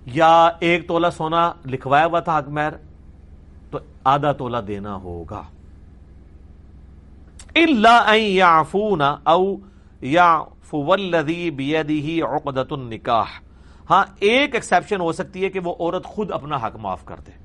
[0.05, 2.73] یا ایک تولا سونا لکھوایا ہوا تھا حق مہر
[3.71, 5.41] تو آدھا تولا دینا ہوگا۔
[9.23, 9.55] او
[10.01, 10.43] یا
[12.23, 13.39] عقدت النکاح۔
[13.89, 17.44] ہاں ایک ایکسپشن ہو سکتی ہے کہ وہ عورت خود اپنا حق معاف کر دے۔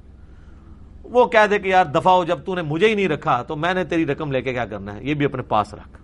[1.11, 3.57] وہ کہہ دے کہ یار دفاع ہو جب تو نے مجھے ہی نہیں رکھا، تو
[3.57, 6.03] میں نے تیری رقم لے کے کیا کرنا ہے؟ یہ بھی اپنے پاس رکھ۔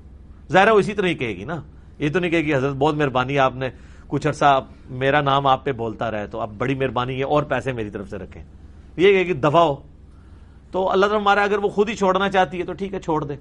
[0.53, 1.63] ظاہر وہ اسی طرح ہی کہے گی نا۔
[1.99, 3.69] یہ تو نہیں کہے گی، حضرت بہت مہربانی آپ نے
[4.07, 7.73] کچھ عرصہ میرا نام آپ پہ بولتا رہے، تو اب بڑی مہربانی ہے اور پیسے
[7.73, 8.45] میری طرف سے رکھیں۔
[8.97, 9.77] یہ کہے گی دفاع ہو۔
[10.71, 13.25] تو اللہ تعالیٰ ہمارا اگر وہ خود ہی چھوڑنا چاہتی ہے تو ٹھیک ہے، چھوڑ
[13.25, 13.35] دے۔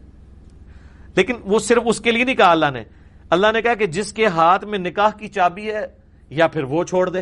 [1.15, 2.83] لیکن وہ صرف اس کے لیے نہیں کہا اللہ نے۔
[3.29, 5.85] اللہ نے کہا کہ جس کے ہاتھ میں نکاح کی چابی ہے
[6.29, 7.21] یا پھر وہ چھوڑ دے۔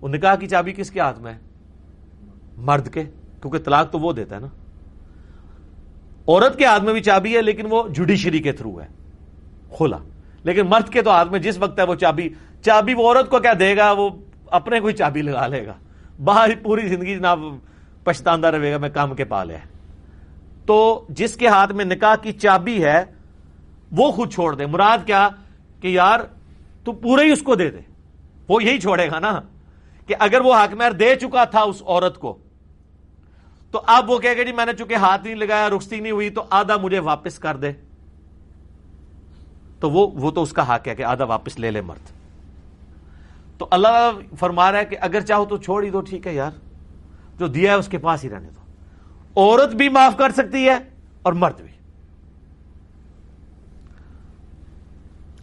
[0.00, 1.51] وہ نکاح کی چابی کس کے ہاتھ میں ہے؟
[2.56, 3.04] مرد کے،
[3.40, 4.46] کیونکہ طلاق تو وہ دیتا ہے نا۔
[6.28, 8.86] عورت کے ہاتھ میں بھی چابی ہے، لیکن وہ جوڈیشری کے تھرو ہے،
[9.76, 9.98] کھولا۔
[10.42, 12.28] لیکن مرد کے تو ہاتھ میں جس وقت ہے وہ چابی
[12.62, 14.10] چابی وہ عورت کو کیا دے گا؟ وہ
[14.46, 15.72] اپنے کوئی چابی لگا لے گا۔
[16.24, 17.40] باہر پوری زندگی جناب
[18.04, 19.58] پچھتاندہ رہے گا، میں کام کے پا لیا
[20.66, 23.04] تو جس کے ہاتھ میں نکاح کی چابی ہے،
[23.92, 25.28] وہ خود چھوڑ دے۔ مراد کیا؟
[25.80, 26.20] کہ یار
[26.84, 27.78] تو پورے ہی اس کو دے دے۔
[28.48, 29.40] وہ یہی چھوڑے گا نا۔
[30.06, 32.38] کہ اگر وہ حکمیر دے چکا تھا اس عورت کو،
[33.70, 36.30] تو اب وہ کہے گا جی میں نے چونکہ ہاتھ نہیں لگایا، رخصتی نہیں ہوئی،
[36.30, 37.72] تو آدھا مجھے واپس کر دے۔
[39.80, 42.08] تو وہ وہ تو اس کا حق ہے کہ آدھا واپس لے لے مرد۔
[43.58, 46.50] تو اللہ فرما رہا ہے کہ اگر چاہو تو چھوڑ ہی دو، ٹھیک ہے یار۔
[47.38, 48.62] جو دیا ہے اس کے پاس ہی رہنے دو۔
[49.40, 50.78] عورت بھی معاف کر سکتی ہے
[51.22, 51.71] اور مرد بھی۔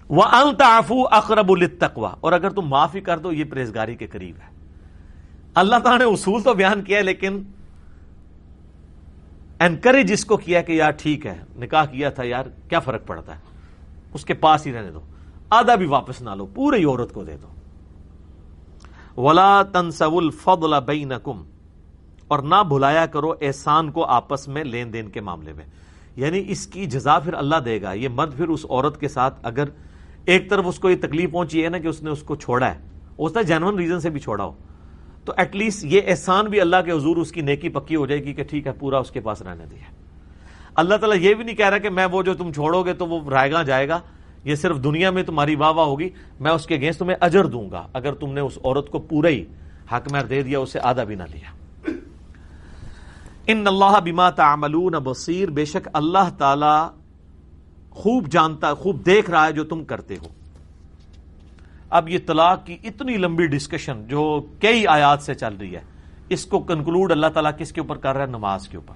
[0.09, 4.47] وہ الطافو اقرب التقوا اور اگر تم معافی کر دو، یہ پرہیزگاری کے قریب ہے۔
[5.55, 7.43] اللہ تعالیٰ نے اصول تو بیان کیا، لیکن
[9.59, 13.35] انکریج اس کو کیا کہ یار ٹھیک ہے، نکاح کیا تھا، یار، کیا فرق پڑتا
[13.35, 13.41] ہے؟
[14.13, 14.99] اس کے پاس ہی رہنے دو۔
[15.49, 17.47] آدھا بھی واپس نہ لو پورے عورت کو دے دو۔
[19.21, 21.43] ولا تنسب الفضل بینکم
[22.27, 25.65] اور نہ بھلایا کرو احسان کو آپس میں لین دین کے معاملے میں۔
[26.15, 29.39] یعنی اس کی جزا پھر اللہ دے گا، یہ مرد پھر اس عورت کے ساتھ
[29.43, 29.63] اگر
[30.25, 32.73] ایک طرف اس کو یہ تکلیف پہنچی ہے نا کہ اس نے اس کو چھوڑا
[32.73, 32.79] ہے۔
[33.17, 34.51] اس نے جینون ریزن سے بھی چھوڑا ہو۔
[35.25, 38.23] تو ایٹ لیسٹ یہ احسان بھی اللہ کے حضور اس کی نیکی پکی ہو جائے
[38.23, 39.91] گی کہ ٹھیک ہے، پورا اس کے پاس رہنے دیا۔
[40.75, 43.07] اللہ تعالیٰ یہ بھی نہیں کہہ رہا کہ میں وہ جو تم چھوڑو گے تو
[43.07, 43.99] وہ رائے گا جائے گا۔
[44.43, 46.09] یہ صرف دنیا میں تمہاری واہ واہ ہوگی،
[46.39, 49.27] میں اس کے اگینسٹ تمہیں اجر دوں گا۔ اگر تم نے اس عورت کو پورا
[49.27, 49.45] ہی
[49.91, 51.59] حق میں دے دیا، اسے آدھا بھی نہ لیا۔
[53.47, 56.98] ان اللہ بما تعملون بصیر۔ بے شک اللہ تعالی
[57.99, 60.27] خوب جانتا خوب دیکھ رہا ہے جو تم کرتے ہو۔
[61.89, 65.81] اب یہ طلاق کی اتنی لمبی ڈسکشن جو کئی آیات سے چل رہی ہے،
[66.29, 68.95] اس کو کنکلوڈ اللہ تعالیٰ کس کے اوپر کر رہا ہے؟ نماز کے اوپر۔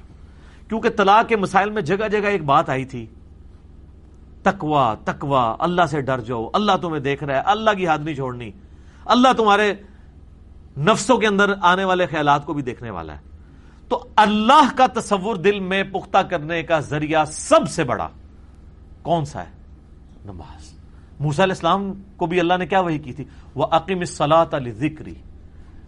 [0.70, 3.06] کیونکہ طلاق کے مسائل میں جگہ جگہ ایک بات آئی تھی
[4.44, 8.16] تکوا تکوا اللہ سے ڈر جاؤ، اللہ تمہیں دیکھ رہا ہے، اللہ کی ہاتھ نہیں
[8.16, 8.52] چھوڑنی۔
[9.06, 9.74] اللہ تمہارے
[10.78, 13.20] نفسوں کے اندر آنے والے خیالات کو بھی دیکھنے والا ہے۔
[13.90, 18.10] تو اللہ کا تصور دل میں پختہ کرنے کا ذریعہ سب سے بڑا
[19.04, 19.52] کون سا ہے؟
[20.26, 20.74] نماز۔
[21.20, 23.24] موسا علیہ السلام کو بھی اللہ نے کیا وہی کی تھی؟
[23.56, 25.14] وہ عقیم سلاط علی ذکری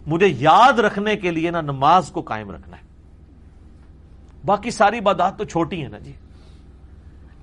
[0.06, 2.82] مجھے یاد رکھنے کے لیے نا نماز کو قائم رکھنا ہے۔
[4.46, 6.12] باقی ساری عبادات تو چھوٹی ہیں نا جی۔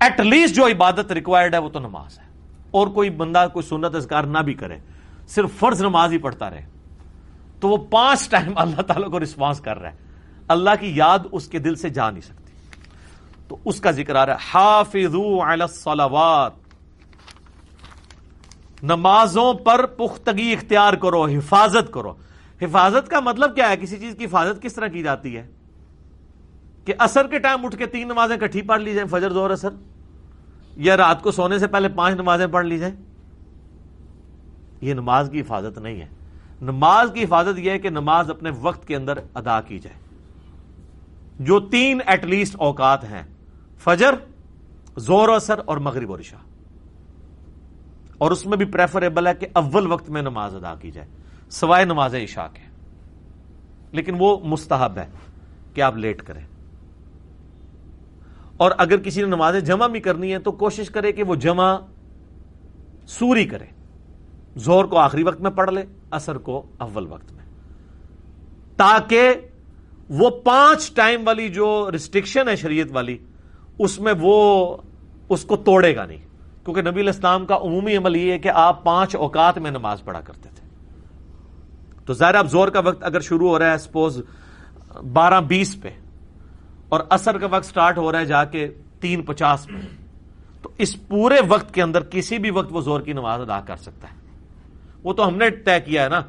[0.00, 2.24] ایٹ لیسٹ جو عبادت ریکوائرڈ ہے وہ تو نماز ہے۔
[2.70, 4.78] اور کوئی بندہ کوئی سنت اذکار نہ بھی کرے۔
[5.28, 6.66] صرف فرض نماز ہی پڑھتا رہے۔
[7.60, 9.96] تو وہ پانچ ٹائم اللہ تعالیٰ کو رسپانس کر رہا ہے۔
[10.48, 12.43] اللہ کی یاد اس کے دل سے جا نہیں سکتی۔
[13.54, 16.52] تو اس کا ذکر آ رہا ہے، حافظو علی الصلوات۔
[18.82, 22.12] نمازوں پر پختگی اختیار کرو، حفاظت کرو۔
[22.62, 25.46] حفاظت کا مطلب کیا ہے؟ کسی چیز کی حفاظت کس طرح کی جاتی ہے؟
[26.84, 29.68] کہ اثر کے ٹائم اٹھ کے تین نمازیں کٹھی پڑھ لی جائیں، فجر دور اثر
[30.76, 32.94] یا رات کو سونے سے پہلے پانچ نمازیں پڑھ لی جائیں؟
[34.80, 36.06] یہ نماز کی حفاظت نہیں ہے۔
[36.62, 40.04] نماز کی حفاظت یہ ہے کہ نماز اپنے وقت کے اندر ادا کی جائے۔
[41.40, 43.33] جو تین ایٹ لیسٹ اوقات ہیں
[43.84, 44.14] فجر
[44.96, 46.36] زور اثر اور مغرب و رشا
[48.18, 51.08] اور اس میں بھی پریفریبل ہے کہ اول وقت میں نماز ادا کی جائے۔
[51.50, 52.68] سوائے نماز عشاء کے۔
[53.92, 55.06] لیکن وہ مستحب ہے
[55.74, 56.46] کہ آپ لیٹ کریں۔
[58.56, 61.76] اور اگر کسی نے نمازیں جمع بھی کرنی ہے تو کوشش کرے کہ وہ جمع
[63.06, 63.66] سوری کرے۔
[64.56, 67.44] زور کو آخری وقت میں پڑھ لے اثر کو اول وقت میں۔
[68.76, 69.34] تاکہ
[70.08, 73.18] وہ پانچ ٹائم والی جو ریسٹرکشن ہے شریعت والی
[73.78, 74.76] اس میں وہ
[75.28, 76.18] اس کو توڑے گا نہیں۔
[76.64, 80.20] کیونکہ نبی الاسلام کا عمومی عمل یہ ہے کہ آپ پانچ اوقات میں نماز پڑھا
[80.20, 80.68] کرتے تھے۔
[82.06, 84.20] تو ظاہر اب زور کا وقت اگر شروع ہو رہا ہے سپوز
[85.12, 85.88] بارہ بیس پہ،
[86.88, 88.68] اور اثر کا وقت سٹارٹ ہو رہا ہے جا کے
[89.00, 89.80] تین پچاس پہ۔
[90.62, 93.76] تو اس پورے وقت کے اندر کسی بھی وقت وہ زور کی نماز ادا کر
[93.76, 94.16] سکتا ہے۔
[95.02, 96.20] وہ تو ہم نے طے کیا ہے نا۔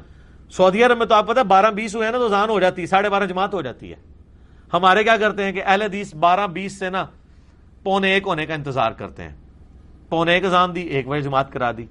[0.50, 2.82] سعودی عرب میں تو آپ پتا بارہ بیس ہوئے ہیں نا تو زان ہو جاتی
[2.82, 3.96] ہے، ساڑھے بارہ جماعت ہو جاتی ہے۔
[4.72, 7.06] ہمارے کیا کرتے ہیں کہ اہل حدیث بارہ بیس سے نا
[7.86, 9.32] پونے ایک ہونے کا انتظار کرتے ہیں۔
[10.08, 11.86] پونے ایک اذان دی، ایک بجے جماعت کرا دی۔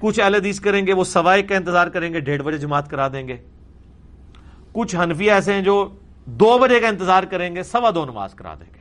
[0.00, 2.90] کچھ اہل حدیث کریں گے، وہ سوا ایک کا انتظار کریں گے، ڈیڑھ بجے جماعت
[2.90, 3.36] کرا دیں گے۔
[4.72, 5.88] کچھ حنفی ایسے ہیں جو
[6.26, 8.80] دو بجے کا انتظار کریں گے، سوا دو نماز کرا دیں گے۔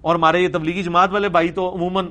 [0.00, 2.06] اور ہمارے یہ تبلیغی جماعت والے بھائی تو عموماً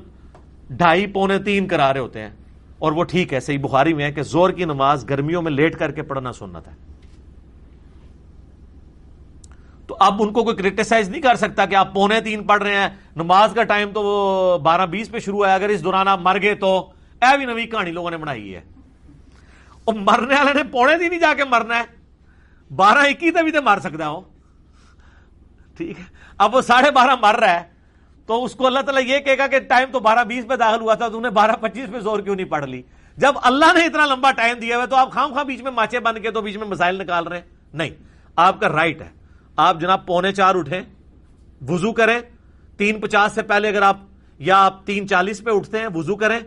[0.70, 2.30] ڈھائی پونے تین کرا رہے ہوتے ہیں۔
[2.78, 5.78] اور وہ ٹھیک ہے، صحیح بخاری میں ہے کہ زور کی نماز گرمیوں میں لیٹ
[5.78, 6.72] کر کے پڑھنا سنت ہے۔
[9.92, 12.74] تو اب ان کو کوئی کریٹیسائز نہیں کر سکتا کہ آپ پونے تین پڑھ رہے
[12.74, 16.18] ہیں۔ نماز کا ٹائم تو وہ بارہ بیس پہ شروع ہے۔ اگر اس دوران آپ
[16.20, 16.90] مر گئے تو
[17.22, 18.60] اے بھی نوی کہانی لوگوں نے بنائی ہے۔
[19.84, 21.82] اور مرنے والے نے پونے تین ہی جا کے مرنا ہے۔
[22.74, 24.20] بارہ اکی بھی تو مار سکتا ہو
[25.76, 26.04] ٹھیک ہے۔
[26.38, 27.62] اب وہ ساڑھے بارہ مر رہا ہے۔
[28.26, 30.80] تو اس کو اللہ تعالیٰ یہ کہے گا کہ ٹائم تو بارہ بیس پہ داخل
[30.80, 32.82] ہوا تھا، تو انہیں بارہ پچیس پہ زور کیوں نہیں پڑھ لی؟
[33.16, 36.00] جب اللہ نے اتنا لمبا ٹائم دیا ہوا تو آپ خام خواہ بیچ میں ماچے
[36.00, 37.90] بن کے تو بیچ میں مسائل نکال رہے ہیں۔ نہیں،
[38.36, 39.21] آپ کا رائٹ ہے۔
[39.56, 40.80] آپ جناب پونے چار اٹھیں،
[41.68, 42.20] وضو کریں،
[42.76, 43.96] تین پچاس سے پہلے اگر آپ
[44.38, 46.38] یا آپ تین چالیس پہ اٹھتے ہیں، وضو کریں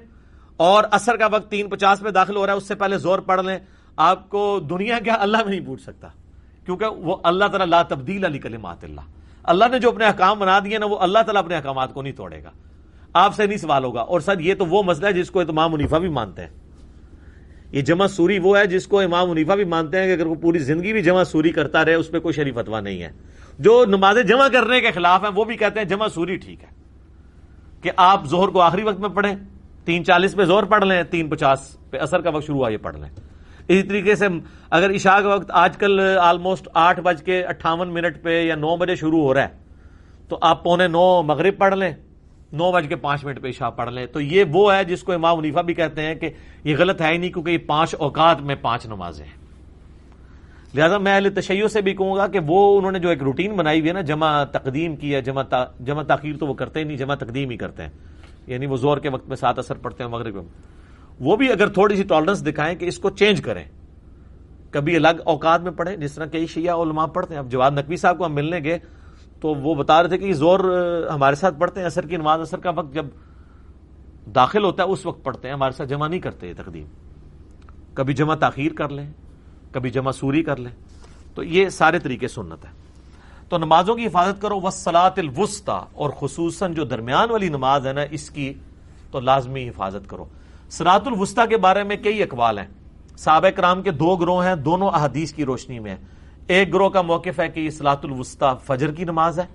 [0.57, 3.19] اور اثر کا وقت تین پچاس پہ داخل ہو رہا ہے، اس سے پہلے زور
[3.19, 3.57] پڑھ لیں۔
[3.95, 6.07] آپ کو دنیا کیا اللہ میں نہیں پوچھ سکتا،
[6.65, 9.01] کیونکہ وہ اللہ تعالیٰ لا تبدیل علی کلمات اللہ۔
[9.43, 12.13] اللہ نے جو اپنے احکام بنا دیے نا، وہ اللہ تعالیٰ اپنے احکامات کو نہیں
[12.13, 12.51] توڑے گا۔
[13.13, 15.71] آپ سے نہیں سوال ہوگا۔ اور سر، یہ تو وہ مسئلہ ہے جس کو امام
[15.71, 16.64] منیفا بھی مانتے ہیں۔
[17.75, 20.35] یہ جمع سوری وہ ہے جس کو امام منیفا بھی مانتے ہیں کہ اگر وہ
[20.35, 23.09] پوری زندگی بھی جمع سوری کرتا رہے، اس پہ کوئی شریف فتوا نہیں ہے۔
[23.59, 26.67] جو نمازیں جمع کرنے کے خلاف ہیں، وہ بھی کہتے ہیں جمع سوری ٹھیک ہے۔
[27.81, 29.35] کہ آپ زہر کو آخری وقت میں پڑھیں،
[29.85, 32.77] تین چالیس پہ زور پڑھ لیں، تین پچاس پہ اثر کا وقت شروع ہوا، یہ
[32.77, 33.09] پڑھ لیں۔
[33.67, 34.27] اسی طریقے سے
[34.69, 38.75] اگر عشاء کا وقت آج کل آلموسٹ آٹھ بج کے اٹھاون منٹ پہ یا نو
[38.75, 39.47] بجے شروع ہو رہا ہے،
[40.29, 41.93] تو آپ پونے نو مغرب پڑھ لیں۔
[42.55, 45.13] نو بج کے پانچ منٹ پہ عشاء پڑھ لیں۔ تو یہ وہ ہے جس کو
[45.13, 46.29] امام منیفا بھی کہتے ہیں کہ
[46.63, 49.45] یہ غلط ہے ہی نہیں کیونکہ یہ پانچ اوقات میں پانچ نمازیں ہیں۔
[50.73, 53.55] لہٰذا میں اہل تشیع سے بھی کہوں گا کہ وہ انہوں نے جو ایک روٹین
[53.55, 55.43] بنائی ہوئی ہے نا، جمع تقدیم کی ہے، جمع
[55.85, 57.89] جمع تاخیر تو وہ کرتے ہی نہیں، جمع تقدیم ہی کرتے ہیں۔
[58.47, 60.43] یعنی وہ زور کے وقت میں ساتھ اثر پڑتے ہیں، مغرب میں
[61.19, 63.63] وہ بھی اگر تھوڑی سی ٹالرنس دکھائیں کہ اس کو چینج کریں۔
[64.71, 67.95] کبھی الگ اوقات میں پڑھیں، جس طرح کئی شیعہ علماء پڑھتے ہیں۔ اب جواد نقوی
[67.95, 68.79] صاحب کو ہم ملنے گئے
[69.41, 70.59] تو وہ بتا رہے تھے کہ زور
[71.13, 73.05] ہمارے ساتھ پڑھتے ہیں، اثر کی نماز، اثر کا وقت جب
[74.35, 76.85] داخل ہوتا ہے، اس وقت پڑھتے ہیں، ہمارے ساتھ جمع نہیں کرتے تقدیم۔
[77.93, 79.13] کبھی جمع تاخیر کر لیں،
[79.71, 80.71] کبھی جمع سوری کر لیں۔
[81.35, 82.69] تو یہ سارے طریقے سنت ہے
[83.49, 88.01] تو نمازوں کی حفاظت کرو وسلاط الوسطی اور خصوصاً جو درمیان والی نماز ہے نا،
[88.11, 88.53] اس کی
[89.11, 90.25] تو لازمی حفاظت کرو۔
[90.69, 92.67] سرات الوسطی کے بارے میں کئی اقوال ہیں۔
[93.17, 95.95] صحابہ کرام کے دو گروہ ہیں، دونوں احادیث کی روشنی میں
[96.47, 99.45] ایک گروہ کا موقف ہے کہ یہ سلاۃ الوسطی فجر کی نماز ہے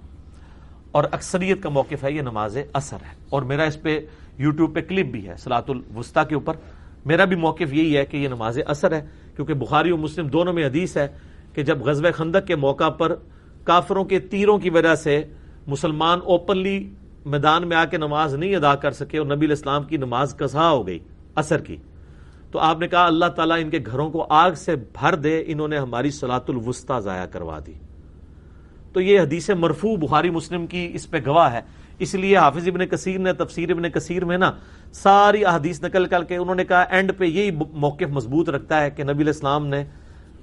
[0.92, 3.98] اور اکثریت کا موقف ہے یہ نماز اثر ہے اور میرا اس پہ
[4.38, 6.56] یوٹیوب پہ کلپ بھی ہے سلاۃ الوسطی کے اوپر۔
[7.04, 9.00] میرا بھی موقف یہی ہے کہ یہ نماز اثر ہے،
[9.36, 11.06] کیونکہ بخاری و مسلم دونوں میں حدیث ہے
[11.54, 13.14] کہ جب غزب خندق کے موقع پر
[13.64, 15.22] کافروں کے تیروں کی وجہ سے
[15.66, 16.78] مسلمان اوپنلی
[17.24, 20.70] میدان میں آ کے نماز نہیں ادا کر سکے اور نبی الاسلام کی نماز کسا
[20.70, 20.98] ہو گئی
[21.34, 21.76] اثر کی۔
[22.50, 25.68] تو آپ نے کہا اللہ تعالیٰ ان کے گھروں کو آگ سے بھر دے، انہوں
[25.68, 27.72] نے ہماری سلاۃ الوسطی ضائع کروا دی۔
[28.92, 31.60] تو یہ حدیث مرفو بخاری مسلم کی اس پہ گواہ ہے۔
[31.98, 34.50] اس لیے حافظ ابن کثیر نے، تفسیر ابن کثیر میں نا
[34.92, 38.90] ساری احادیث نقل کر کے انہوں نے کہا اینڈ پہ یہی موقف مضبوط رکھتا ہے
[38.90, 39.84] کہ نبی الاسلام نے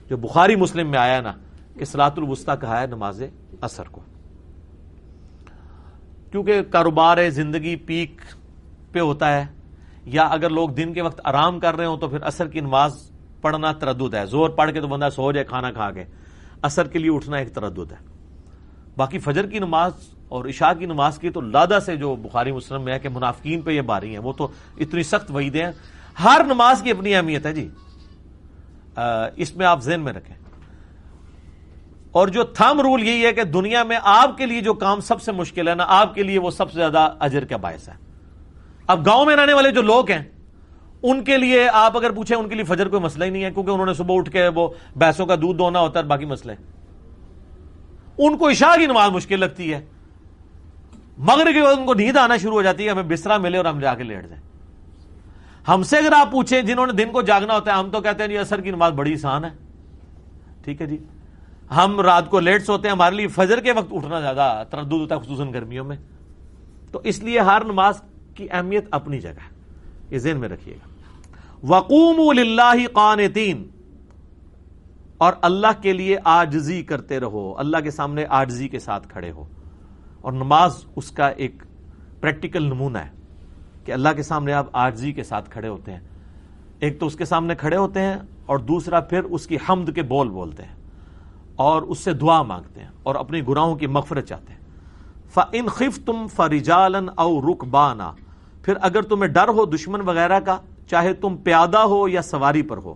[0.09, 1.33] جو بخاری مسلم میں آیا نا،
[1.77, 3.21] کہ سلاۃ الوسطی کہا ہے نماز
[3.61, 4.01] اثر کو۔
[6.31, 8.21] کیونکہ کاروبار زندگی پیک
[8.91, 9.45] پہ ہوتا ہے
[10.07, 13.11] یا اگر لوگ دن کے وقت آرام کر رہے ہوں تو پھر اثر کی نماز
[13.41, 16.03] پڑھنا تردد ہے۔ زور پڑھ کے تو بندہ سو جائے کھانا کھا کے۔
[16.61, 17.97] اثر کے لیے اٹھنا ایک تردد ہے۔
[18.97, 19.91] باقی فجر کی نماز
[20.29, 23.61] اور عشاء کی نماز کی تو لادہ سے جو بخاری مسلم میں ہے کہ منافقین
[23.61, 24.47] پہ یہ باری ہیں، وہ تو
[24.77, 25.71] اتنی سخت وعیدیں ہیں۔
[26.23, 27.69] ہر نماز کی اپنی اہمیت ہے جی۔
[29.35, 30.35] اس میں آپ ذہن میں رکھیں۔
[32.11, 35.21] اور جو تھم رول یہی ہے کہ دنیا میں آپ کے لیے جو کام سب
[35.21, 38.06] سے مشکل ہے نا آپ کے لیے وہ سب سے زیادہ اجر کا باعث ہے۔
[38.87, 40.21] اب گاؤں میں رہنے والے جو لوگ ہیں،
[41.03, 43.51] ان کے لیے آپ اگر پوچھیں، ان کے لیے فجر کوئی مسئلہ ہی نہیں ہے،
[43.51, 46.53] کیونکہ انہوں نے صبح اٹھ کے وہ بیسوں کا دودھ دھونا ہوتا ہے باقی مسئلے۔
[48.17, 49.85] ان کو عشاء کی نماز مشکل لگتی ہے۔
[51.17, 53.65] مگر کے بعد ان کو نیند آنا شروع ہو جاتی ہے، ہمیں بسترا ملے اور
[53.65, 54.43] ہم جا کے لیٹ جائیں۔
[55.67, 58.23] ہم سے اگر آپ پوچھیں، جنہوں نے دن کو جاگنا ہوتا ہے، ہم تو کہتے
[58.23, 59.49] ہیں جی اثر کی نماز بڑی آسان ہے۔
[60.63, 60.97] ٹھیک ہے جی۔
[61.75, 65.15] ہم رات کو لیٹ سوتے ہیں، ہمارے لیے فجر کے وقت اٹھنا زیادہ تردد ہوتا
[65.15, 65.97] ہے، خصوصاً گرمیوں میں۔
[66.91, 68.01] تو اس لیے ہر نماز
[68.37, 69.57] کی اہمیت اپنی جگہ
[70.09, 70.87] یہ ذہن میں رکھیے گا۔
[71.63, 73.67] وقوم اللہ قانتین
[75.17, 79.45] اور اللہ کے لیے آجزی کرتے رہو۔ اللہ کے سامنے آجزی کے ساتھ کھڑے ہو۔
[80.21, 81.63] اور نماز اس کا ایک
[82.21, 83.09] پریکٹیکل نمونہ ہے
[83.85, 85.99] کہ اللہ کے سامنے آپ آجزی کے ساتھ کھڑے ہوتے ہیں۔
[86.79, 88.15] ایک تو اس کے سامنے کھڑے ہوتے ہیں
[88.45, 90.75] اور دوسرا پھر اس کی حمد کے بول بولتے ہیں
[91.55, 94.59] اور اس سے دعا مانگتے ہیں اور اپنی گناہوں کی مغفرت چاہتے ہیں۔
[95.33, 98.11] فَإِن خِفْتُمْ فَرِجَالًا أَوْ رُكْبَانًا۔
[98.67, 100.57] پھر اگر تمہیں ڈر ہو دشمن وغیرہ کا،
[100.89, 102.93] چاہے تم پیادہ ہو یا سواری پر ہو،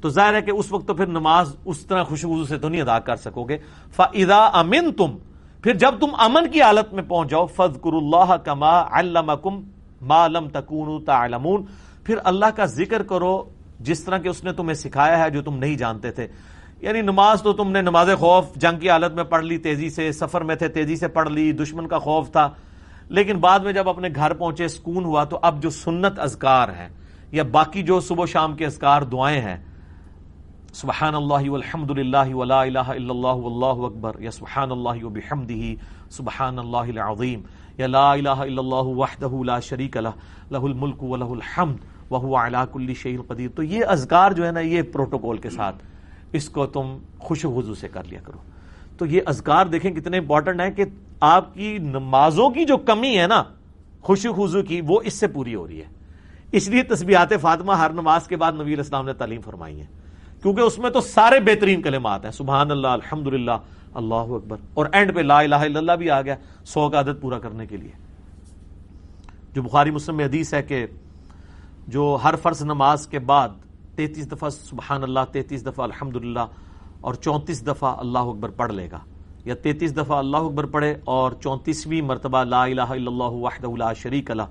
[0.00, 2.82] تو ظاہر ہے کہ اس وقت تو پھر نماز اس طرح خوشبو سے تو نہیں
[2.82, 3.58] ادا کر سکو گے۔
[3.92, 5.16] فضا امن تم
[5.62, 9.62] پھر جب تم امن کی حالت میں پہنچ جاؤ فض کر اللہ کما علمکم
[10.02, 11.64] ما لم تکون تعلمون۔
[12.04, 13.44] پھر اللہ کا ذکر کرو
[13.80, 16.26] جس طرح کہ اس نے تمہیں سکھایا ہے جو تم نہیں جانتے تھے۔
[16.80, 20.12] یعنی نماز تو تم نے نماز خوف، جنگ کی حالت میں پڑھ لی، تیزی سے،
[20.12, 22.48] سفر میں تھے، تیزی سے پڑھ لی، دشمن کا خوف تھا۔
[23.08, 26.88] لیکن بعد میں جب اپنے گھر پہنچے، سکون ہوا، تو اب جو سنت ازکار ہیں،
[27.32, 29.56] یا باقی جو صبح و شام کے ازکار دعائیں ہیں،
[30.72, 35.74] سبحان اللہ والحمد للہ ولا الہ الا اللہ واللہ اکبر، یا سبحان اللہ وبحمدہ
[36.10, 37.40] سبحان اللہ العظیم،
[37.78, 40.08] یا لا الہ الا اللہ وحدہ لا شریک لہ
[40.50, 44.50] لہ الملک و لہ الحمد وہو علا کل شیء قدیر۔ تو یہ اذکار جو ہے
[44.52, 45.82] نا، یہ پروٹوکول کے ساتھ،
[46.32, 48.38] اس کو تم خوش وضو سے کر لیا کرو۔
[48.98, 50.84] تو یہ اذکار دیکھیں کتنے امپورٹنٹ ہیں کہ
[51.20, 53.42] آپ کی نمازوں کی جو کمی ہے نا،
[54.00, 55.86] خوشی خوشو کی، وہ اس سے پوری ہو رہی ہے۔
[56.52, 59.86] اس لیے تسبیحات فاطمہ ہر نماز کے بعد نبی اسلام نے تعلیم فرمائی ہے
[60.42, 63.50] کیونکہ اس میں تو سارے بہترین کلمات ہیں۔ سبحان اللہ الحمد للہ
[63.94, 67.20] اللہ اکبر۔ اور اینڈ پہ لا الہ الا اللہ بھی آ گیا سو کا عدد
[67.20, 67.92] پورا کرنے کے لیے۔
[69.52, 70.86] جو بخاری مسلم میں حدیث ہے کہ
[71.88, 73.48] جو ہر فرض نماز کے بعد
[73.96, 76.46] تینتیس دفعہ سبحان اللہ، تینتیس دفعہ الحمد للہ
[77.00, 78.98] اور چونتیس دفعہ اللہ اکبر پڑھ لے گا۔
[79.44, 83.92] یا تینتیس دفعہ اللہ اکبر پڑھے اور چونتیسویں مرتبہ لا الہ الا اللہ وحدہ لا
[83.92, 84.42] شریک اللہ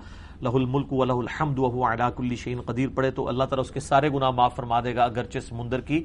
[0.41, 3.79] لہ الملک و لہ الحمد و علاق الشین قدیر پڑھے تو اللہ تعالیٰ اس کے
[3.79, 6.03] سارے گناہ معاف فرما دے گا اگرچہ سمندر کی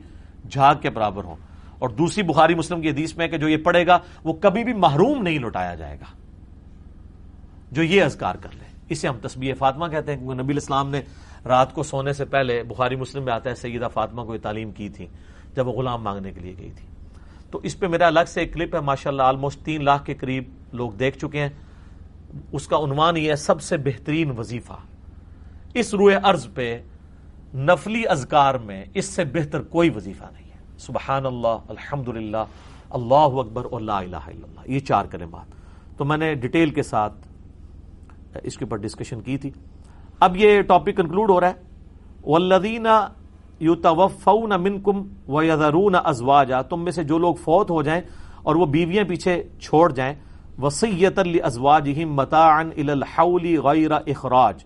[0.50, 1.36] جھاگ کے برابر ہوں۔
[1.78, 4.72] اور دوسری بخاری مسلم کی حدیث میں کہ جو یہ پڑھے گا وہ کبھی بھی
[4.72, 6.16] محروم نہیں لوٹایا جائے گا۔
[7.72, 11.00] جو یہ اذکار کر لے۔ اسے ہم تسبیح فاطمہ کہتے ہیں، کیونکہ نبی الاسلام نے
[11.46, 14.70] رات کو سونے سے پہلے بخاری مسلم میں آتا ہے، سیدہ فاطمہ کو یہ تعلیم
[14.70, 15.06] کی تھی
[15.54, 16.97] جب وہ غلام مانگنے کے لیے گئی تھی۔
[17.50, 20.14] تو اس پہ میرا الگ سے ایک کلپ ہے ماشاء اللہ آلموسٹ تین لاکھ کے
[20.14, 21.48] قریب لوگ دیکھ چکے ہیں۔
[22.52, 24.72] اس کا عنوان یہ ہے، سب سے بہترین وظیفہ۔
[25.74, 26.82] اس روئے ارض پہ،
[27.54, 32.44] نفلی اذکار میں اس سے بہتر کوئی وظیفہ نہیں ہے۔ سبحان اللہ الحمد للہ
[32.90, 35.46] اللہ اکبر اور لا الہ الا اللہ۔ یہ چار کلمات۔
[35.98, 37.28] تو میں نے ڈیٹیل کے ساتھ
[38.42, 39.50] اس کے اوپر ڈسکشن کی تھی۔
[40.20, 41.54] اب یہ ٹاپک کنکلوڈ ہو رہا ہے۔
[42.24, 42.86] والذین
[43.60, 48.00] یتوفون منکم ویذرون ازواجا، تم میں سے جو لوگ فوت ہو جائیں
[48.42, 50.14] اور وہ بیویاں پیچھے چھوڑ جائیں،
[50.62, 54.64] وصیتا لازواجہم متاعا الی الحول غیر اخراج۔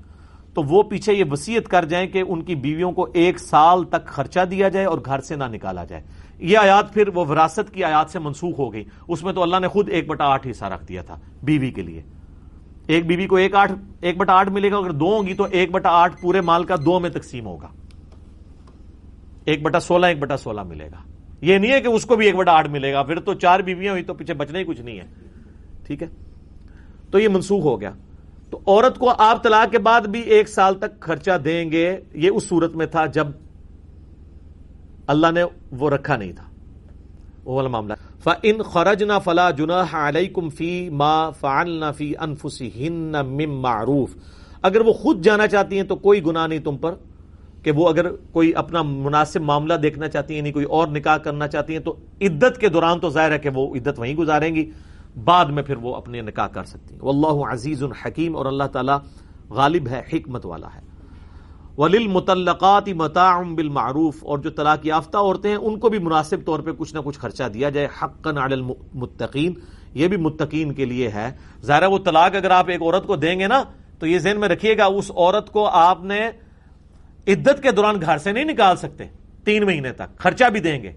[0.54, 4.06] تو وہ پیچھے یہ وسیعت کر جائیں کہ ان کی بیویوں کو ایک سال تک
[4.06, 6.02] خرچہ دیا جائے اور گھر سے نہ نکالا جائے۔
[6.38, 9.56] یہ آیات پھر وہ وراثت کی آیات سے منسوخ ہو گئی اس میں تو اللہ
[9.60, 12.02] نے خود ایک بٹا آٹھ حصہ رکھ دیا تھا بیوی کے لیے۔
[12.86, 15.44] ایک بیوی کو ایک آٹھ، ایک بٹا آٹھ ملے گا، اگر دو ہوں گی تو
[15.50, 17.68] ایک بٹا آٹھ پورے مال کا دو میں تقسیم ہوگا۔
[19.44, 22.26] ایک بٹا سولہ، ایک بٹا سولہ ملے گا۔ یہ نہیں ہے کہ اس کو بھی
[22.26, 24.80] ایک بٹا آٹھ ملے گا۔ پھر تو چار بیویاں ہوئی تو پیچھے بچنا ہی کچھ
[24.80, 25.04] نہیں ہے۔
[25.86, 26.08] ٹھیک ہے؟
[27.10, 27.92] تو یہ منسوخ ہو گیا۔
[28.50, 32.30] تو عورت کو آپ طلاق کے بعد بھی ایک سال تک خرچہ دیں گے۔ یہ
[32.34, 33.26] اس صورت میں تھا جب
[35.06, 36.44] اللہ نے وہ رکھا نہیں تھا۔
[37.44, 37.92] وہ والا معاملہ۔
[38.24, 44.16] فَإِن خَرَجْنَا فَلَا جُنَاحَ عَلَيْكُمْ فِي مَا فَعَلْنَا فِي أَنفُسِهِنَّ مِن مَعْرُوف۔
[44.62, 46.94] اگر وہ خود جانا چاہتی ہیں تو کوئی گناہ نہیں تم پر۔
[47.62, 51.48] کہ وہ اگر کوئی اپنا مناسب معاملہ دیکھنا چاہتی ہیں یعنی کوئی اور نکاح کرنا
[51.48, 54.70] چاہتی ہیں، تو عدت کے دوران تو ظاہر ہے کہ وہ عدت وہیں گزاریں گی،
[55.24, 58.92] بعد میں پھر وہ اپنے نکاح کر سکتی ہیں۔ واللہ عزیز الحکیم اور اللہ تعالی
[59.50, 60.80] غالب ہے، حکمت والا ہے۔
[61.78, 66.60] ولیل متعلقات متاع بالمعروف، اور جو طلاق یافتہ عورتیں ہیں، ان کو بھی مناسب طور
[66.60, 69.54] پہ کچھ نہ کچھ خرچہ دیا جائے۔ حقا علی المتقین،
[69.94, 71.30] یہ بھی متقین کے لیے ہے۔
[71.62, 73.62] ظاہر وہ طلاق اگر آپ ایک عورت کو دیں گے نا،
[73.98, 76.30] تو یہ ذہن میں رکھیے گا، اس عورت کو آپ نے
[77.28, 79.04] عدت کے دوران گھر سے نہیں نکال سکتے،
[79.44, 80.92] تین مہینے تک خرچہ بھی دیں گے۔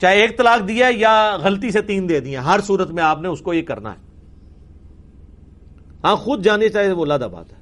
[0.00, 3.28] چاہے ایک طلاق دیا یا غلطی سے تین دے دیا، ہر صورت میں آپ نے
[3.28, 4.10] اس کو یہ کرنا ہے۔
[6.04, 7.60] ہاں خود جانے چاہے وہ لادہ بات ہے۔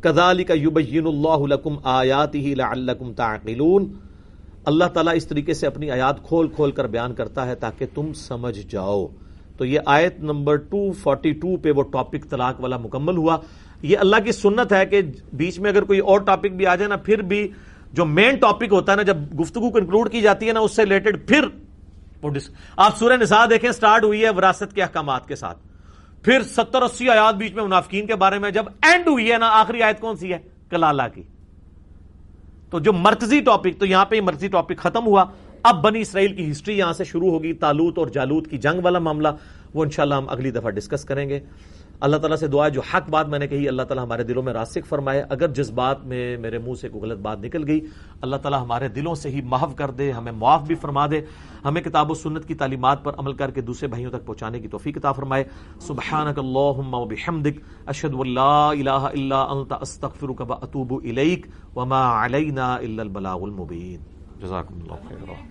[0.00, 3.92] کزالی کا یوبین اللہ لکم آیات ہی لعلکم تعقلون۔
[4.64, 8.12] اللہ تعالیٰ اس طریقے سے اپنی آیات کھول کھول کر بیان کرتا ہے تاکہ تم
[8.12, 9.06] سمجھ جاؤ۔
[9.56, 13.36] تو یہ آیت نمبر 242 پہ وہ ٹاپک طلاق والا مکمل ہوا۔
[13.82, 15.02] یہ اللہ کی سنت ہے کہ
[15.32, 17.48] بیچ میں اگر کوئی اور ٹاپک بھی آ جائے نا، پھر بھی
[17.92, 20.82] جو مین ٹاپک ہوتا ہے نا، جب گفتگو کنکلوڈ کی جاتی ہے نا، اس سے
[20.82, 21.44] ریلیٹڈ پھر
[22.76, 25.58] آپ سورہ نساء دیکھیں سٹارٹ ہوئی ہے وراثت کے احکامات کے ساتھ۔
[26.22, 29.50] پھر ستر اسی آیات بیچ میں منافقین کے بارے میں جب اینڈ ہوئی ہے نا،
[29.50, 30.38] آخری آیت کون سی ہے؟
[30.70, 31.22] کلالہ کی۔
[32.70, 35.24] تو جو مرکزی ٹاپک تو یہاں پہ مرکزی ٹاپک ختم ہوا۔
[35.62, 38.98] اب بنی اسرائیل کی ہسٹری یہاں سے شروع ہوگی، تالوت اور جالوت کی جنگ والا
[38.98, 39.28] معاملہ،
[39.74, 41.40] وہ انشاءاللہ ہم اگلی دفعہ ڈسکس کریں گے۔
[42.00, 44.52] اللہ تعالیٰ سے دعا جو حق بات میں نے کہی، اللہ تعالیٰ ہمارے دلوں میں
[44.52, 47.80] راسک فرمائے۔ اگر جس بات میں میرے منہ سے کوئی غلط بات نکل گئی،
[48.20, 51.20] اللہ تعالیٰ ہمارے دلوں سے ہی محو کر دے، ہمیں معاف بھی فرما دے۔
[51.64, 54.68] ہمیں کتاب و سنت کی تعلیمات پر عمل کر کے دوسرے بھائیوں تک پہنچانے کی
[54.68, 55.44] توفیق عطا فرمائے۔
[55.80, 61.46] سبحانک اللہم و بحمدک، اشہد واللہ الہ الا انت، استغفرک و اتوب الیک۔
[61.76, 64.00] وما علینا الا البلاغ المبین۔
[64.40, 65.42] جزاکم اللہ خیر